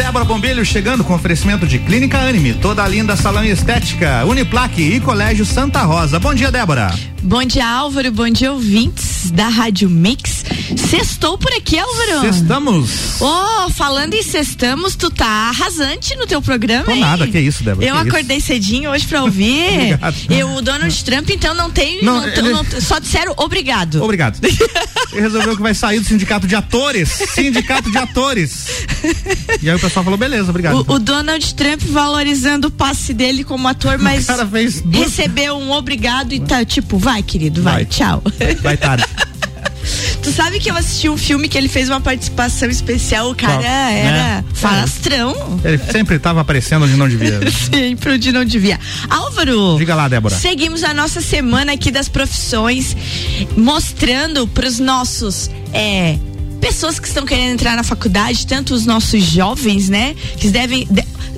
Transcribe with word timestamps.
Débora 0.00 0.24
Bombilho 0.24 0.64
chegando 0.64 1.04
com 1.04 1.12
oferecimento 1.12 1.66
de 1.66 1.78
Clínica 1.78 2.16
Anime, 2.16 2.54
toda 2.54 2.88
linda 2.88 3.14
salão 3.16 3.44
estética, 3.44 4.24
Uniplaque 4.24 4.80
e 4.80 4.98
Colégio 4.98 5.44
Santa 5.44 5.82
Rosa. 5.82 6.18
Bom 6.18 6.32
dia, 6.32 6.50
Débora. 6.50 6.90
Bom 7.22 7.44
dia, 7.44 7.66
Álvaro. 7.66 8.10
Bom 8.10 8.30
dia, 8.30 8.50
ouvintes 8.50 9.30
da 9.30 9.48
Rádio 9.48 9.90
Mix. 9.90 10.42
Sextou 10.88 11.36
por 11.36 11.52
aqui, 11.52 11.78
Álvaro. 11.78 12.26
Estamos. 12.26 13.20
Oh, 13.20 13.68
falando 13.70 14.14
em 14.14 14.22
sextamos, 14.22 14.96
tu 14.96 15.10
tá 15.10 15.26
arrasante 15.26 16.16
no 16.16 16.26
teu 16.26 16.40
programa, 16.40 16.84
Tô 16.84 16.92
hein? 16.92 17.00
nada, 17.00 17.26
que 17.26 17.38
isso, 17.38 17.62
Débora. 17.62 17.86
Eu 17.86 17.96
acordei 17.96 18.38
isso? 18.38 18.46
cedinho 18.46 18.90
hoje 18.90 19.06
pra 19.06 19.22
ouvir. 19.22 19.98
Eu, 20.30 20.48
o 20.54 20.62
Donald 20.62 21.04
Trump, 21.04 21.28
então 21.28 21.54
não 21.54 21.70
tem. 21.70 22.02
Não, 22.02 22.20
não, 22.20 22.26
ele... 22.26 22.52
não, 22.52 22.64
só 22.80 22.98
disseram 22.98 23.34
obrigado. 23.36 24.02
Obrigado. 24.02 24.38
ele 25.12 25.20
resolveu 25.20 25.54
que 25.56 25.62
vai 25.62 25.74
sair 25.74 26.00
do 26.00 26.06
sindicato 26.06 26.46
de 26.46 26.54
atores. 26.54 27.10
Sindicato 27.10 27.90
de 27.90 27.98
atores. 27.98 28.86
E 29.62 29.68
aí 29.68 29.76
o 29.76 29.80
pessoal 29.80 30.02
falou, 30.04 30.18
beleza, 30.18 30.48
obrigado. 30.48 30.76
O, 30.76 30.80
então. 30.80 30.94
o 30.94 30.98
Donald 30.98 31.54
Trump 31.54 31.82
valorizando 31.82 32.68
o 32.68 32.70
passe 32.70 33.12
dele 33.12 33.44
como 33.44 33.68
ator, 33.68 33.98
mas 33.98 34.26
recebeu 34.90 35.56
um 35.56 35.70
obrigado 35.72 36.32
e 36.32 36.40
tá 36.40 36.64
tipo, 36.64 36.96
vai 36.96 37.09
Vai, 37.10 37.24
querido, 37.24 37.60
vai. 37.60 37.74
vai. 37.74 37.84
Tchau. 37.86 38.22
Vai 38.62 38.76
tarde. 38.76 39.04
Tu 40.22 40.30
sabe 40.30 40.60
que 40.60 40.70
eu 40.70 40.76
assisti 40.76 41.08
um 41.08 41.16
filme 41.16 41.48
que 41.48 41.56
ele 41.58 41.68
fez 41.68 41.88
uma 41.88 42.00
participação 42.00 42.68
especial, 42.68 43.30
o 43.30 43.34
cara 43.34 43.54
Qual? 43.54 43.64
era 43.64 44.16
é. 44.16 44.44
falastrão. 44.52 45.34
Ele 45.64 45.78
sempre 45.90 46.16
estava 46.16 46.42
aparecendo 46.42 46.84
onde 46.84 46.94
não 46.94 47.08
devia. 47.08 47.40
sempre 47.50 48.12
onde 48.12 48.30
não 48.30 48.44
devia. 48.44 48.78
Álvaro. 49.08 49.76
Diga 49.78 49.94
lá, 49.94 50.06
Débora. 50.06 50.36
Seguimos 50.36 50.84
a 50.84 50.94
nossa 50.94 51.20
semana 51.20 51.72
aqui 51.72 51.90
das 51.90 52.08
profissões, 52.08 52.94
mostrando 53.56 54.46
para 54.46 54.68
os 54.68 54.78
nossos 54.78 55.50
é, 55.72 56.16
pessoas 56.60 57.00
que 57.00 57.08
estão 57.08 57.24
querendo 57.24 57.54
entrar 57.54 57.74
na 57.74 57.82
faculdade, 57.82 58.46
tanto 58.46 58.74
os 58.74 58.84
nossos 58.84 59.22
jovens, 59.24 59.88
né? 59.88 60.14
Que 60.36 60.48
devem. 60.50 60.86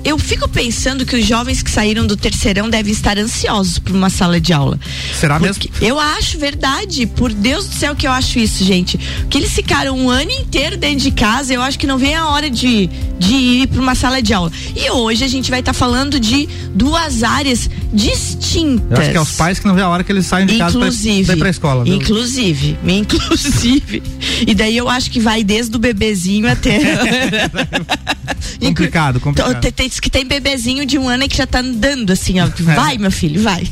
Eu 0.03 0.19
fico 0.19 0.49
pensando 0.49 1.05
que 1.05 1.15
os 1.15 1.25
jovens 1.25 1.63
que 1.63 1.71
saíram 1.71 2.05
do 2.05 2.17
terceirão 2.17 2.69
devem 2.69 2.91
estar 2.91 3.17
ansiosos 3.17 3.79
por 3.79 3.93
uma 3.95 4.09
sala 4.09 4.39
de 4.39 4.51
aula. 4.51 4.77
Será 5.17 5.39
mesmo? 5.39 5.63
Eu 5.81 5.97
acho 5.99 6.37
verdade. 6.37 7.05
Por 7.05 7.31
Deus 7.31 7.67
do 7.67 7.75
céu 7.75 7.95
que 7.95 8.05
eu 8.05 8.11
acho 8.11 8.37
isso, 8.37 8.63
gente. 8.65 8.97
Que 9.29 9.37
eles 9.37 9.53
ficaram 9.53 9.97
um 9.97 10.09
ano 10.09 10.31
inteiro 10.31 10.75
dentro 10.75 11.03
de 11.03 11.11
casa, 11.11 11.53
eu 11.53 11.61
acho 11.61 11.79
que 11.79 11.87
não 11.87 11.97
vem 11.97 12.15
a 12.15 12.27
hora 12.27 12.49
de, 12.49 12.87
de 13.17 13.33
ir 13.33 13.67
para 13.67 13.81
uma 13.81 13.95
sala 13.95 14.21
de 14.21 14.33
aula. 14.33 14.51
E 14.75 14.89
hoje 14.91 15.23
a 15.23 15.27
gente 15.27 15.49
vai 15.49 15.61
estar 15.61 15.73
tá 15.73 15.79
falando 15.79 16.19
de 16.19 16.49
duas 16.73 17.23
áreas 17.23 17.69
distintas. 17.93 18.89
Eu 18.89 18.97
acho 18.97 19.11
que 19.11 19.17
é 19.17 19.21
os 19.21 19.31
pais 19.33 19.59
que 19.59 19.67
não 19.67 19.75
vê 19.75 19.81
a 19.81 19.89
hora 19.89 20.03
que 20.03 20.11
eles 20.11 20.25
saem 20.25 20.47
de 20.47 20.57
casa 20.57 20.77
para 20.79 20.87
ir 20.89 21.37
pra 21.37 21.49
escola. 21.49 21.83
Viu? 21.83 21.95
Inclusive, 21.95 22.77
inclusive. 22.87 24.03
E 24.45 24.55
daí 24.55 24.75
eu 24.75 24.89
acho 24.89 25.11
que 25.11 25.19
vai 25.19 25.43
desde 25.43 25.75
o 25.75 25.79
bebezinho 25.79 26.49
até. 26.49 26.79
complicado, 28.59 29.19
complicado. 29.19 29.71
Tem, 29.71 29.89
que 29.89 30.09
tem 30.09 30.25
bebezinho 30.25 30.85
de 30.85 30.97
um 30.97 31.07
ano 31.07 31.27
que 31.27 31.37
já 31.37 31.45
tá 31.45 31.59
andando 31.59 32.11
assim, 32.11 32.39
ó. 32.39 32.47
É. 32.63 32.75
Vai, 32.75 32.97
meu 32.97 33.11
filho, 33.11 33.41
vai. 33.41 33.69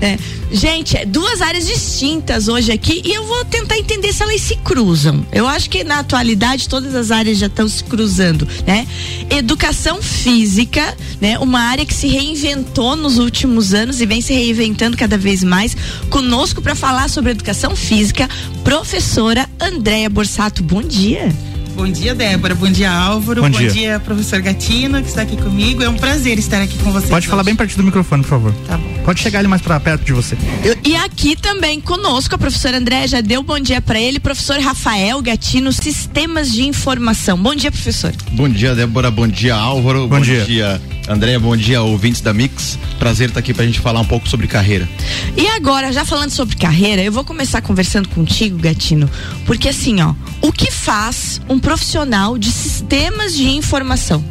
É. 0.00 0.18
Gente, 0.52 0.96
é 0.96 1.06
duas 1.06 1.40
áreas 1.40 1.66
distintas 1.66 2.48
hoje 2.48 2.70
aqui 2.70 3.00
e 3.04 3.14
eu 3.14 3.24
vou 3.24 3.44
tentar 3.46 3.78
entender 3.78 4.12
se 4.12 4.22
elas 4.22 4.40
se 4.40 4.56
cruzam. 4.56 5.24
Eu 5.32 5.48
acho 5.48 5.70
que 5.70 5.82
na 5.82 6.00
atualidade 6.00 6.68
todas 6.68 6.94
as 6.94 7.10
áreas 7.10 7.38
já 7.38 7.46
estão 7.46 7.66
se 7.66 7.82
cruzando, 7.82 8.46
né? 8.66 8.86
Educação 9.30 10.02
física, 10.02 10.94
né? 11.20 11.38
Uma 11.38 11.60
área 11.60 11.86
que 11.86 11.94
se 11.94 12.08
reinventou 12.08 12.94
nos 12.94 13.18
últimos 13.18 13.39
anos 13.72 14.00
e 14.00 14.06
vem 14.06 14.20
se 14.20 14.32
reinventando 14.32 14.96
cada 14.96 15.16
vez 15.16 15.42
mais. 15.44 15.76
Conosco 16.08 16.60
para 16.62 16.74
falar 16.74 17.08
sobre 17.08 17.30
educação 17.30 17.74
física, 17.76 18.28
professora 18.64 19.48
Andréia 19.60 20.08
Borsato. 20.08 20.62
Bom 20.62 20.82
dia. 20.82 21.32
Bom 21.74 21.90
dia, 21.90 22.14
Débora. 22.14 22.54
Bom 22.54 22.70
dia, 22.70 22.90
Álvaro. 22.90 23.40
Bom, 23.42 23.50
Bom 23.50 23.58
dia. 23.58 23.70
dia. 23.70 24.00
professor 24.00 24.40
Gatino, 24.40 25.00
que 25.00 25.08
está 25.08 25.22
aqui 25.22 25.36
comigo. 25.36 25.82
É 25.82 25.88
um 25.88 25.94
prazer 25.96 26.38
estar 26.38 26.60
aqui 26.60 26.76
com 26.78 26.92
vocês. 26.92 27.08
Pode 27.08 27.24
hoje. 27.24 27.28
falar 27.28 27.42
bem 27.42 27.56
perto 27.56 27.76
do 27.76 27.82
microfone, 27.82 28.22
por 28.22 28.28
favor. 28.28 28.54
Tá 28.66 28.76
bom. 28.76 28.84
Pode 29.04 29.20
chegar 29.20 29.38
ali 29.38 29.48
mais 29.48 29.62
para 29.62 29.80
perto 29.80 30.04
de 30.04 30.12
você. 30.12 30.36
Eu, 30.62 30.76
e 30.84 30.94
aqui 30.96 31.34
também 31.36 31.80
conosco 31.80 32.34
a 32.34 32.38
professora 32.38 32.76
André 32.76 33.06
já 33.06 33.20
deu 33.20 33.42
bom 33.42 33.58
dia 33.58 33.80
para 33.80 33.98
ele, 33.98 34.20
professor 34.20 34.58
Rafael 34.58 35.22
Gatino, 35.22 35.72
Sistemas 35.72 36.52
de 36.52 36.64
Informação. 36.64 37.38
Bom 37.38 37.54
dia, 37.54 37.70
professor. 37.72 38.12
Bom 38.32 38.48
dia, 38.48 38.74
Débora. 38.74 39.10
Bom 39.10 39.26
dia, 39.26 39.54
Álvaro. 39.54 40.00
Bom, 40.02 40.16
bom 40.16 40.20
dia. 40.20 40.44
dia, 40.44 40.80
André. 41.08 41.38
Bom 41.38 41.56
dia, 41.56 41.82
ouvintes 41.82 42.20
da 42.20 42.32
Mix. 42.32 42.78
Prazer 42.98 43.28
estar 43.28 43.40
aqui 43.40 43.52
para 43.52 43.64
a 43.64 43.66
gente 43.66 43.80
falar 43.80 44.00
um 44.00 44.04
pouco 44.04 44.28
sobre 44.28 44.46
carreira. 44.46 44.88
E 45.36 45.46
agora, 45.48 45.92
já 45.92 46.04
falando 46.04 46.30
sobre 46.30 46.56
carreira, 46.56 47.02
eu 47.02 47.12
vou 47.12 47.24
começar 47.24 47.60
conversando 47.62 48.08
contigo, 48.08 48.58
Gatino, 48.58 49.10
porque 49.46 49.68
assim, 49.68 50.00
ó, 50.00 50.14
o 50.40 50.52
que 50.52 50.70
faz 50.70 51.40
um 51.48 51.58
profissional 51.58 52.38
de 52.38 52.50
sistemas 52.50 53.34
de 53.34 53.48
informação? 53.48 54.24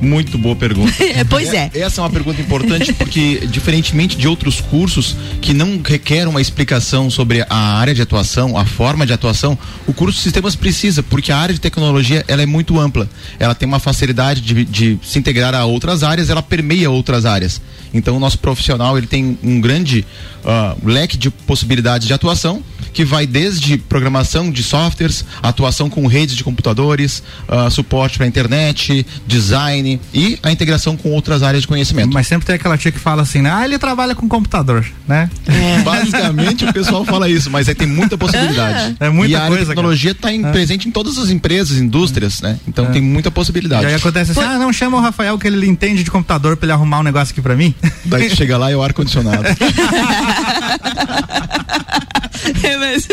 Muito 0.00 0.38
boa 0.38 0.56
pergunta. 0.56 0.92
pois 1.28 1.52
é. 1.52 1.70
Essa 1.74 2.00
é 2.00 2.04
uma 2.04 2.10
pergunta 2.10 2.40
importante 2.40 2.92
porque, 2.92 3.46
diferentemente 3.46 4.16
de 4.16 4.26
outros 4.26 4.60
cursos 4.60 5.16
que 5.40 5.52
não 5.52 5.80
requer 5.84 6.26
uma 6.26 6.40
explicação 6.40 7.10
sobre 7.10 7.44
a 7.48 7.78
área 7.78 7.94
de 7.94 8.02
atuação, 8.02 8.56
a 8.56 8.64
forma 8.64 9.06
de 9.06 9.12
atuação, 9.12 9.58
o 9.86 9.92
curso 9.92 10.16
de 10.16 10.22
sistemas 10.22 10.56
precisa, 10.56 11.02
porque 11.02 11.30
a 11.30 11.36
área 11.36 11.54
de 11.54 11.60
tecnologia 11.60 12.24
ela 12.26 12.42
é 12.42 12.46
muito 12.46 12.78
ampla. 12.78 13.08
Ela 13.38 13.54
tem 13.54 13.68
uma 13.68 13.78
facilidade 13.78 14.40
de, 14.40 14.64
de 14.64 14.98
se 15.02 15.18
integrar 15.18 15.54
a 15.54 15.64
outras 15.64 16.02
áreas, 16.02 16.30
ela 16.30 16.42
permeia 16.42 16.90
outras 16.90 17.24
áreas. 17.24 17.60
Então, 17.92 18.16
o 18.16 18.20
nosso 18.20 18.38
profissional 18.38 18.96
ele 18.96 19.06
tem 19.06 19.38
um 19.42 19.60
grande 19.60 20.06
uh, 20.44 20.88
leque 20.88 21.16
de 21.16 21.28
possibilidades 21.30 22.06
de 22.06 22.14
atuação 22.14 22.62
que 22.92 23.04
vai 23.04 23.26
desde 23.26 23.78
programação 23.78 24.50
de 24.50 24.62
softwares, 24.62 25.24
atuação 25.42 25.88
com 25.88 26.06
redes 26.06 26.34
de 26.34 26.42
computadores, 26.42 27.22
uh, 27.48 27.70
suporte 27.70 28.18
para 28.18 28.26
internet, 28.26 29.06
design 29.26 29.89
e 30.12 30.38
a 30.42 30.52
integração 30.52 30.96
com 30.96 31.10
outras 31.10 31.42
áreas 31.42 31.62
de 31.62 31.68
conhecimento. 31.68 32.12
Mas 32.12 32.26
sempre 32.26 32.46
tem 32.46 32.54
aquela 32.54 32.76
tia 32.76 32.92
que 32.92 32.98
fala 32.98 33.22
assim, 33.22 33.40
né? 33.40 33.50
ah, 33.52 33.64
ele 33.64 33.78
trabalha 33.78 34.14
com 34.14 34.28
computador, 34.28 34.84
né? 35.08 35.30
É. 35.46 35.82
Basicamente 35.82 36.64
o 36.64 36.72
pessoal 36.72 37.04
fala 37.04 37.28
isso, 37.28 37.50
mas 37.50 37.68
aí 37.68 37.74
tem 37.74 37.86
muita 37.86 38.16
possibilidade. 38.18 38.96
É 39.00 39.08
muita 39.08 39.32
e 39.32 39.34
a 39.36 39.38
área 39.38 39.48
coisa, 39.48 39.64
de 39.64 39.70
tecnologia 39.70 40.10
está 40.12 40.32
é. 40.32 40.52
presente 40.52 40.88
em 40.88 40.90
todas 40.90 41.18
as 41.18 41.30
empresas, 41.30 41.78
indústrias, 41.78 42.40
né? 42.40 42.58
Então 42.66 42.86
é. 42.86 42.88
tem 42.88 43.02
muita 43.02 43.30
possibilidade. 43.30 43.84
E 43.84 43.86
aí 43.86 43.94
acontece 43.94 44.32
assim, 44.32 44.40
Por... 44.40 44.48
ah, 44.48 44.58
não 44.58 44.72
chama 44.72 44.98
o 44.98 45.00
Rafael 45.00 45.38
que 45.38 45.46
ele 45.46 45.66
entende 45.66 46.02
de 46.04 46.10
computador 46.10 46.56
para 46.56 46.66
ele 46.66 46.72
arrumar 46.72 47.00
um 47.00 47.04
negócio 47.04 47.32
aqui 47.32 47.40
para 47.40 47.56
mim. 47.56 47.74
Daí 48.04 48.28
chega 48.34 48.58
lá 48.58 48.70
e 48.70 48.74
é 48.74 48.76
o 48.76 48.82
ar 48.82 48.90
condicionado. 52.52 52.80
mas, 52.80 53.08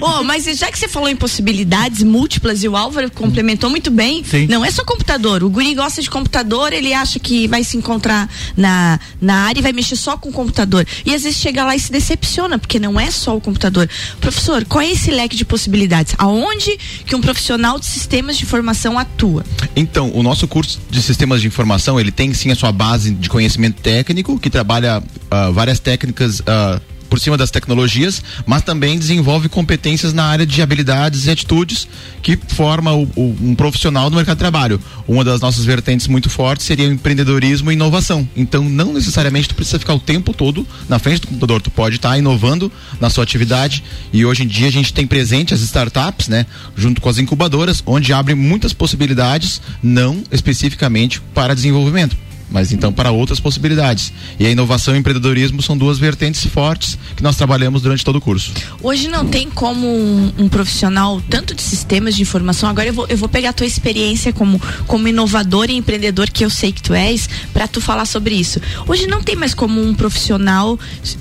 oh, 0.02 0.22
mas 0.22 0.44
já 0.58 0.70
que 0.70 0.78
você 0.78 0.88
falou 0.88 1.08
em 1.08 1.16
possibilidades 1.16 2.02
múltiplas 2.02 2.62
e 2.62 2.68
o 2.68 2.76
Álvaro 2.76 3.10
complementou 3.10 3.70
muito 3.70 3.90
bem, 3.90 4.24
Sim. 4.24 4.46
não 4.46 4.64
é 4.64 4.70
só 4.70 4.84
computador. 4.84 5.42
O 5.42 5.50
guri 5.50 5.74
gosta 5.74 6.02
de 6.02 6.10
computador, 6.10 6.72
ele 6.72 6.92
acha 6.92 7.18
que 7.18 7.46
vai 7.48 7.64
se 7.64 7.76
encontrar 7.76 8.28
na, 8.56 8.98
na 9.20 9.46
área 9.46 9.60
e 9.60 9.62
vai 9.62 9.72
mexer 9.72 9.96
só 9.96 10.16
com 10.16 10.28
o 10.28 10.32
computador. 10.32 10.86
E 11.04 11.14
às 11.14 11.22
vezes 11.22 11.38
chega 11.38 11.64
lá 11.64 11.74
e 11.74 11.80
se 11.80 11.90
decepciona, 11.90 12.58
porque 12.58 12.78
não 12.78 12.98
é 12.98 13.10
só 13.10 13.36
o 13.36 13.40
computador. 13.40 13.88
Professor, 14.20 14.64
qual 14.64 14.82
é 14.82 14.90
esse 14.90 15.10
leque 15.10 15.36
de 15.36 15.44
possibilidades? 15.44 16.14
Aonde 16.18 16.78
que 17.06 17.14
um 17.14 17.20
profissional 17.20 17.78
de 17.78 17.86
sistemas 17.86 18.36
de 18.36 18.44
informação 18.44 18.98
atua? 18.98 19.44
Então, 19.74 20.10
o 20.14 20.22
nosso 20.22 20.46
curso 20.46 20.80
de 20.90 21.02
sistemas 21.02 21.40
de 21.40 21.46
informação, 21.46 21.98
ele 21.98 22.12
tem 22.12 22.32
sim 22.34 22.50
a 22.50 22.54
sua 22.54 22.72
base 22.72 23.10
de 23.10 23.28
conhecimento 23.28 23.80
técnico, 23.80 24.38
que 24.38 24.50
trabalha 24.50 24.98
uh, 25.00 25.52
várias 25.52 25.78
técnicas 25.78 26.40
uh, 26.40 26.80
por 27.12 27.20
cima 27.20 27.36
das 27.36 27.50
tecnologias, 27.50 28.22
mas 28.46 28.62
também 28.62 28.98
desenvolve 28.98 29.46
competências 29.46 30.14
na 30.14 30.24
área 30.24 30.46
de 30.46 30.62
habilidades 30.62 31.26
e 31.26 31.30
atitudes 31.30 31.86
que 32.22 32.38
forma 32.48 32.90
o, 32.94 33.02
o, 33.14 33.36
um 33.38 33.54
profissional 33.54 34.08
no 34.08 34.16
mercado 34.16 34.36
de 34.36 34.38
trabalho. 34.38 34.80
Uma 35.06 35.22
das 35.22 35.38
nossas 35.38 35.62
vertentes 35.62 36.06
muito 36.06 36.30
fortes 36.30 36.64
seria 36.64 36.88
o 36.88 36.92
empreendedorismo 36.92 37.70
e 37.70 37.74
inovação. 37.74 38.26
Então, 38.34 38.66
não 38.66 38.94
necessariamente 38.94 39.46
tu 39.46 39.54
precisa 39.54 39.78
ficar 39.78 39.92
o 39.92 40.00
tempo 40.00 40.32
todo 40.32 40.66
na 40.88 40.98
frente 40.98 41.20
do 41.20 41.26
computador, 41.26 41.60
tu 41.60 41.70
pode 41.70 41.96
estar 41.96 42.12
tá 42.12 42.18
inovando 42.18 42.72
na 42.98 43.10
sua 43.10 43.24
atividade 43.24 43.84
e 44.10 44.24
hoje 44.24 44.44
em 44.44 44.46
dia 44.46 44.68
a 44.68 44.72
gente 44.72 44.94
tem 44.94 45.06
presente 45.06 45.52
as 45.52 45.60
startups, 45.60 46.28
né, 46.28 46.46
junto 46.74 46.98
com 46.98 47.10
as 47.10 47.18
incubadoras, 47.18 47.82
onde 47.84 48.14
abrem 48.14 48.34
muitas 48.34 48.72
possibilidades, 48.72 49.60
não 49.82 50.22
especificamente 50.32 51.20
para 51.34 51.54
desenvolvimento 51.54 52.16
mas 52.50 52.72
então 52.72 52.92
para 52.92 53.10
outras 53.10 53.40
possibilidades. 53.40 54.12
E 54.38 54.46
a 54.46 54.50
inovação 54.50 54.94
e 54.94 54.98
o 54.98 55.00
empreendedorismo 55.00 55.62
são 55.62 55.76
duas 55.76 55.98
vertentes 55.98 56.44
fortes 56.44 56.98
que 57.16 57.22
nós 57.22 57.36
trabalhamos 57.36 57.82
durante 57.82 58.04
todo 58.04 58.16
o 58.16 58.20
curso. 58.20 58.52
Hoje 58.82 59.08
não 59.08 59.26
tem 59.26 59.48
como 59.50 59.86
um, 59.86 60.32
um 60.38 60.48
profissional, 60.48 61.20
tanto 61.28 61.54
de 61.54 61.62
sistemas 61.62 62.14
de 62.14 62.22
informação, 62.22 62.68
agora 62.68 62.88
eu 62.88 62.94
vou, 62.94 63.06
eu 63.08 63.16
vou 63.16 63.28
pegar 63.28 63.50
a 63.50 63.52
tua 63.52 63.66
experiência 63.66 64.32
como, 64.32 64.60
como 64.86 65.08
inovador 65.08 65.70
e 65.70 65.74
empreendedor 65.74 66.30
que 66.30 66.44
eu 66.44 66.50
sei 66.50 66.72
que 66.72 66.82
tu 66.82 66.94
és, 66.94 67.28
para 67.52 67.66
tu 67.66 67.80
falar 67.80 68.04
sobre 68.04 68.34
isso. 68.34 68.60
Hoje 68.86 69.06
não 69.06 69.22
tem 69.22 69.36
mais 69.36 69.54
como 69.54 69.82
um 69.82 69.94
profissional 69.94 70.78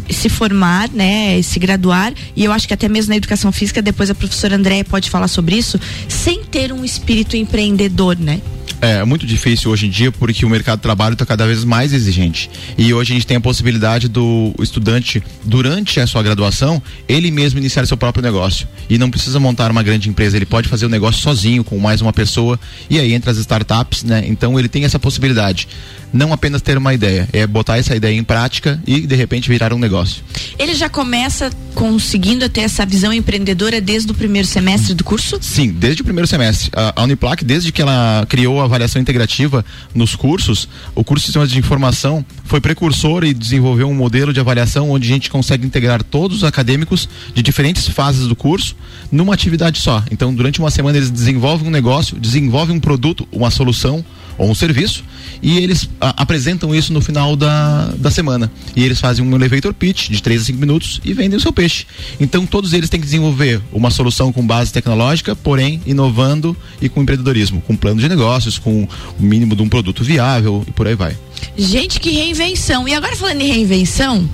se 0.09 0.29
formar, 0.29 0.89
né, 0.89 1.41
se 1.41 1.59
graduar, 1.59 2.13
e 2.35 2.43
eu 2.43 2.51
acho 2.51 2.67
que 2.67 2.73
até 2.73 2.87
mesmo 2.87 3.09
na 3.09 3.17
educação 3.17 3.51
física, 3.51 3.81
depois 3.81 4.09
a 4.09 4.15
professora 4.15 4.55
Andréia 4.55 4.83
pode 4.83 5.09
falar 5.09 5.27
sobre 5.27 5.55
isso, 5.55 5.79
sem 6.07 6.43
ter 6.43 6.71
um 6.71 6.83
espírito 6.83 7.35
empreendedor, 7.35 8.17
né? 8.17 8.41
É 8.81 9.03
muito 9.05 9.27
difícil 9.27 9.69
hoje 9.69 9.85
em 9.85 9.89
dia 9.89 10.11
porque 10.11 10.43
o 10.43 10.49
mercado 10.49 10.79
de 10.79 10.83
trabalho 10.83 11.13
está 11.13 11.23
cada 11.23 11.45
vez 11.45 11.63
mais 11.63 11.93
exigente. 11.93 12.49
E 12.77 12.91
hoje 12.93 13.13
a 13.13 13.15
gente 13.15 13.27
tem 13.27 13.37
a 13.37 13.41
possibilidade 13.41 14.07
do 14.07 14.53
estudante, 14.59 15.21
durante 15.43 15.99
a 15.99 16.07
sua 16.07 16.23
graduação, 16.23 16.81
ele 17.07 17.29
mesmo 17.29 17.59
iniciar 17.59 17.85
seu 17.85 17.95
próprio 17.95 18.23
negócio. 18.23 18.67
E 18.89 18.97
não 18.97 19.11
precisa 19.11 19.39
montar 19.39 19.69
uma 19.69 19.83
grande 19.83 20.09
empresa, 20.09 20.35
ele 20.35 20.47
pode 20.47 20.67
fazer 20.67 20.87
o 20.87 20.89
negócio 20.89 21.21
sozinho, 21.21 21.63
com 21.63 21.77
mais 21.77 22.01
uma 22.01 22.11
pessoa. 22.11 22.59
E 22.89 22.99
aí 22.99 23.13
entra 23.13 23.31
as 23.31 23.37
startups, 23.37 24.03
né? 24.03 24.23
Então 24.25 24.57
ele 24.57 24.67
tem 24.67 24.83
essa 24.83 24.97
possibilidade 24.97 25.67
não 26.13 26.33
apenas 26.33 26.61
ter 26.61 26.77
uma 26.77 26.93
ideia, 26.93 27.27
é 27.31 27.47
botar 27.47 27.77
essa 27.77 27.95
ideia 27.95 28.17
em 28.17 28.23
prática 28.23 28.81
e 28.85 29.01
de 29.01 29.15
repente 29.15 29.49
virar 29.49 29.73
um 29.73 29.79
negócio. 29.79 30.23
Ele 30.59 30.75
já 30.75 30.89
começa 30.89 31.49
conseguindo 31.73 32.47
ter 32.49 32.61
essa 32.61 32.85
visão 32.85 33.13
empreendedora 33.13 33.79
desde 33.79 34.11
o 34.11 34.13
primeiro 34.13 34.47
semestre 34.47 34.93
do 34.93 35.03
curso? 35.03 35.37
Sim, 35.41 35.71
desde 35.71 36.01
o 36.01 36.05
primeiro 36.05 36.27
semestre. 36.27 36.69
A, 36.75 37.01
a 37.01 37.03
Uniplac, 37.03 37.43
desde 37.45 37.71
que 37.71 37.81
ela 37.81 38.25
criou 38.27 38.50
a 38.59 38.65
avaliação 38.65 39.01
integrativa 39.01 39.63
nos 39.93 40.15
cursos, 40.15 40.67
o 40.95 41.03
curso 41.03 41.21
de 41.21 41.27
Sistemas 41.27 41.51
de 41.51 41.59
Informação 41.59 42.25
foi 42.43 42.59
precursor 42.59 43.23
e 43.23 43.33
desenvolveu 43.33 43.87
um 43.87 43.93
modelo 43.93 44.33
de 44.33 44.39
avaliação 44.39 44.89
onde 44.89 45.09
a 45.09 45.13
gente 45.13 45.29
consegue 45.29 45.65
integrar 45.65 46.03
todos 46.03 46.37
os 46.37 46.43
acadêmicos 46.43 47.07
de 47.33 47.41
diferentes 47.41 47.87
fases 47.87 48.27
do 48.27 48.35
curso 48.35 48.75
numa 49.11 49.33
atividade 49.33 49.79
só. 49.79 50.03
Então, 50.11 50.33
durante 50.33 50.59
uma 50.59 50.71
semana 50.71 50.97
eles 50.97 51.09
desenvolvem 51.09 51.67
um 51.67 51.71
negócio, 51.71 52.19
desenvolvem 52.19 52.75
um 52.75 52.79
produto, 52.79 53.27
uma 53.31 53.51
solução 53.51 54.03
ou 54.37 54.49
um 54.49 54.55
serviço 54.55 55.03
e 55.41 55.57
eles 55.57 55.89
a, 55.99 56.21
apresentam 56.21 56.73
isso 56.73 56.93
no 56.93 57.01
final 57.01 57.35
da, 57.35 57.87
da 57.97 58.11
semana. 58.11 58.51
E 58.75 58.83
eles 58.83 58.99
fazem 58.99 59.25
um 59.25 59.35
elevator 59.35 59.73
pitch 59.73 60.09
de 60.09 60.21
3 60.21 60.41
a 60.41 60.45
5 60.45 60.59
minutos 60.59 61.01
e 61.03 61.13
vendem 61.13 61.37
o 61.37 61.41
seu 61.41 61.51
peixe. 61.51 61.85
Então 62.19 62.45
todos 62.45 62.73
eles 62.73 62.89
têm 62.89 62.99
que 62.99 63.05
desenvolver 63.05 63.61
uma 63.71 63.89
solução 63.89 64.31
com 64.31 64.45
base 64.45 64.71
tecnológica, 64.71 65.35
porém 65.35 65.81
inovando 65.85 66.55
e 66.81 66.87
com 66.87 67.01
empreendedorismo, 67.01 67.61
com 67.61 67.75
plano 67.75 67.99
de 67.99 68.07
negócios, 68.07 68.57
com 68.57 68.87
o 69.19 69.23
mínimo 69.23 69.55
de 69.55 69.61
um 69.61 69.69
produto 69.69 70.03
viável 70.03 70.63
e 70.67 70.71
por 70.71 70.87
aí 70.87 70.95
vai. 70.95 71.17
Gente, 71.57 71.99
que 71.99 72.11
reinvenção. 72.11 72.87
E 72.87 72.93
agora 72.93 73.15
falando 73.15 73.41
em 73.41 73.47
reinvenção, 73.47 74.29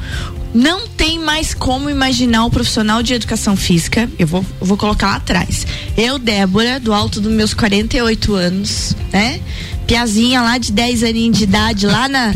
não 0.53 0.87
tem 0.87 1.19
mais 1.19 1.53
como 1.53 1.89
imaginar 1.89 2.45
o 2.45 2.49
profissional 2.49 3.01
de 3.01 3.13
educação 3.13 3.55
física. 3.55 4.09
Eu 4.19 4.27
vou, 4.27 4.45
eu 4.59 4.67
vou 4.67 4.77
colocar 4.77 5.07
lá 5.07 5.15
atrás. 5.15 5.65
Eu, 5.95 6.17
Débora, 6.19 6.79
do 6.79 6.93
alto 6.93 7.21
dos 7.21 7.31
meus 7.31 7.53
48 7.53 8.33
anos, 8.33 8.95
né? 9.11 9.39
Piazinha 9.87 10.41
lá 10.41 10.57
de 10.57 10.71
10 10.71 11.03
aninhos 11.03 11.37
de 11.37 11.43
idade, 11.45 11.87
lá 11.87 12.09
na, 12.09 12.31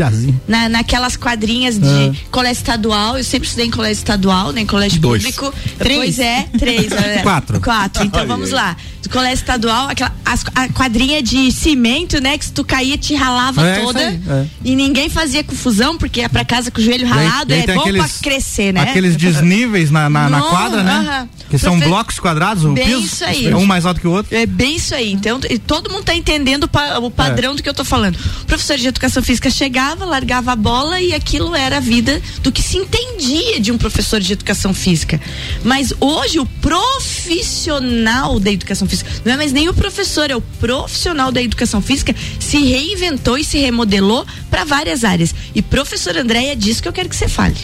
na 0.48 0.70
naquelas 0.70 1.18
quadrinhas 1.18 1.78
de 1.78 1.88
é. 1.88 2.12
colégio 2.32 2.62
estadual. 2.62 3.18
Eu 3.18 3.24
sempre 3.24 3.48
estudei 3.48 3.68
em 3.68 3.72
colégio 3.72 4.00
estadual, 4.00 4.52
nem 4.52 4.64
né, 4.64 4.70
colégio 4.70 5.00
Dois. 5.02 5.22
público. 5.22 5.54
Três. 5.78 5.98
Pois 5.98 6.20
é, 6.20 6.48
três. 6.58 6.92
É. 7.02 7.18
Quatro. 7.24 7.60
Quatro. 7.60 8.04
Então 8.04 8.28
vamos 8.28 8.52
lá. 8.52 8.76
Do 9.02 9.10
colégio 9.10 9.36
estadual, 9.36 9.90
aquela, 9.90 10.14
as, 10.24 10.44
a 10.54 10.70
quadrinha 10.70 11.22
de 11.22 11.52
cimento, 11.52 12.22
né? 12.22 12.38
Que 12.38 12.46
se 12.46 12.52
tu 12.52 12.64
caía, 12.64 12.98
te 12.98 13.16
ralava 13.16 13.66
é, 13.66 13.80
toda. 13.80 14.00
Aí, 14.00 14.22
é. 14.30 14.46
E 14.64 14.76
ninguém 14.76 15.10
fazia 15.10 15.44
confusão, 15.44 15.98
porque 15.98 16.22
é 16.22 16.30
pra 16.30 16.46
casa 16.46 16.70
com 16.70 16.80
o 16.80 16.84
joelho 16.84 17.08
ralado, 17.08 17.54
é 17.54 17.66
bom 17.66 17.80
aqueles, 17.82 18.02
pra 18.02 18.22
crescer, 18.22 18.72
né? 18.72 18.82
Aqueles 18.82 19.16
desníveis 19.18 19.90
na, 19.90 20.10
na, 20.10 20.30
na 20.30 20.42
quadra, 20.44 20.84
né? 20.84 21.00
Uh 21.00 21.26
-huh. 21.26 21.42
Que 21.50 21.58
são 21.58 21.74
Profe... 21.74 21.90
blocos 21.90 22.20
quadrados, 22.20 22.64
o 22.64 22.72
bem 22.72 22.86
piso. 22.86 23.00
Isso 23.00 23.26
aí. 23.26 23.54
Um 23.54 23.66
mais 23.66 23.86
alto 23.86 24.00
que 24.00 24.08
o 24.08 24.12
outro. 24.12 24.36
É 24.36 24.46
bem 24.46 24.76
isso 24.76 24.96
aí. 24.96 25.12
Então, 25.12 25.40
todo 25.68 25.92
mundo 25.92 26.04
tá 26.04 26.16
entendendo 26.16 26.70
o 27.02 27.12
padrão 27.12 27.41
padrão 27.42 27.56
do 27.56 27.64
que 27.64 27.70
eu 27.70 27.74
tô 27.74 27.84
falando. 27.84 28.18
O 28.44 28.46
professor 28.46 28.78
de 28.78 28.88
educação 28.88 29.24
física 29.24 29.50
chegava, 29.50 30.06
largava 30.06 30.52
a 30.52 30.56
bola 30.56 31.02
e 31.02 31.14
aquilo 31.14 31.56
era 31.56 31.78
a 31.78 31.80
vida 31.80 32.22
do 32.44 32.52
que 32.52 32.62
se 32.62 32.78
entendia 32.78 33.60
de 33.60 33.72
um 33.72 33.78
professor 33.80 34.20
de 34.20 34.32
educação 34.32 34.74
física. 34.74 35.20
Mas 35.64 35.92
hoje 36.00 36.40
o 36.40 36.46
profissional 36.46 38.40
da 38.40 38.52
educação 38.52 38.88
física, 38.88 39.10
não 39.26 39.34
é 39.34 39.38
mais 39.38 39.52
nem 39.52 39.68
o 39.68 39.74
professor, 39.74 40.30
é 40.30 40.36
o 40.36 40.42
profissional 40.42 41.32
da 41.32 41.42
educação 41.42 41.82
física, 41.82 42.16
se 42.40 42.60
reinventou 42.60 43.38
e 43.40 43.44
se 43.44 43.58
remodelou 43.58 44.24
para 44.50 44.64
várias 44.64 45.04
áreas. 45.04 45.34
E 45.56 45.64
professor 45.64 46.16
Andréia, 46.16 46.52
é 46.52 46.56
disso 46.56 46.84
que 46.84 46.88
eu 46.88 46.94
quero 46.94 47.10
que 47.10 47.16
você 47.16 47.28
fale. 47.28 47.58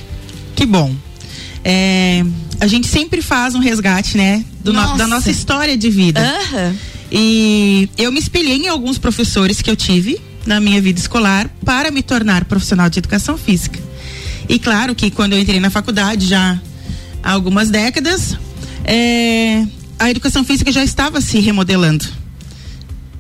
Que 0.56 0.66
bom. 0.66 0.96
É, 1.64 2.24
a 2.60 2.66
gente 2.66 2.88
sempre 2.88 3.22
faz 3.22 3.54
um 3.54 3.60
resgate, 3.60 4.18
né? 4.18 4.44
Nossa. 4.64 4.92
No, 4.94 4.98
da 4.98 5.08
nossa 5.08 5.30
história 5.30 5.78
de 5.78 5.90
vida. 5.90 6.20
Uhum. 6.20 6.76
E 7.12 7.89
eu 7.98 8.12
me 8.12 8.19
espelhei 8.19 8.57
em 8.57 8.68
alguns 8.68 8.98
professores 8.98 9.62
que 9.62 9.69
eu 9.69 9.75
tive 9.75 10.19
na 10.45 10.59
minha 10.59 10.81
vida 10.81 11.00
escolar 11.00 11.50
para 11.63 11.92
me 11.92 12.01
tornar 12.01 12.45
profissional 12.45 12.89
de 12.89 13.00
educação 13.00 13.38
física. 13.38 13.80
E 14.48 14.57
claro 14.57 14.95
que 14.95 15.12
quando 15.12 15.33
eu 15.33 15.39
entrei 15.39 15.59
na 15.59 15.69
faculdade, 15.69 16.25
já 16.25 16.59
há 17.21 17.31
algumas 17.31 17.69
décadas, 17.69 18.38
é, 18.86 19.65
a 20.00 20.09
educação 20.09 20.44
física 20.44 20.71
já 20.71 20.83
estava 20.83 21.19
se 21.19 21.39
remodelando. 21.39 22.06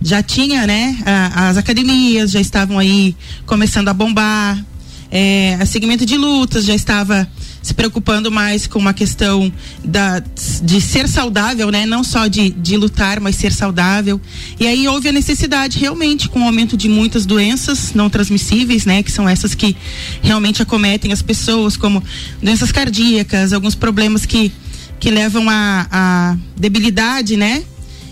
Já 0.01 0.23
tinha, 0.23 0.65
né, 0.65 0.97
a, 1.05 1.49
as 1.49 1.57
academias 1.57 2.31
já 2.31 2.39
estavam 2.39 2.79
aí 2.79 3.15
começando 3.45 3.89
a 3.89 3.93
bombar, 3.93 4.63
é, 5.11 5.57
a 5.59 5.65
segmento 5.65 6.05
de 6.05 6.17
lutas 6.17 6.65
já 6.65 6.75
estava 6.75 7.27
se 7.67 7.73
preocupando 7.73 8.31
mais 8.31 8.65
com 8.65 8.79
uma 8.79 8.93
questão 8.93 9.51
da, 9.83 10.23
de 10.63 10.79
ser 10.79 11.07
saudável, 11.09 11.69
né? 11.69 11.85
Não 11.85 12.01
só 12.01 12.27
de, 12.27 12.49
de 12.49 12.77
lutar, 12.77 13.19
mas 13.19 13.35
ser 13.35 13.51
saudável. 13.51 14.21
E 14.57 14.65
aí 14.65 14.87
houve 14.87 15.09
a 15.09 15.11
necessidade 15.11 15.77
realmente 15.77 16.29
com 16.29 16.39
o 16.39 16.43
aumento 16.45 16.77
de 16.77 16.87
muitas 16.87 17.25
doenças 17.25 17.93
não 17.93 18.09
transmissíveis, 18.09 18.85
né? 18.85 19.03
Que 19.03 19.11
são 19.11 19.27
essas 19.27 19.53
que 19.53 19.75
realmente 20.21 20.61
acometem 20.61 21.11
as 21.11 21.21
pessoas, 21.21 21.75
como 21.75 22.01
doenças 22.41 22.71
cardíacas, 22.71 23.51
alguns 23.51 23.75
problemas 23.75 24.25
que, 24.25 24.49
que 24.97 25.11
levam 25.11 25.49
a, 25.49 25.87
a 25.91 26.37
debilidade, 26.55 27.35
né? 27.35 27.65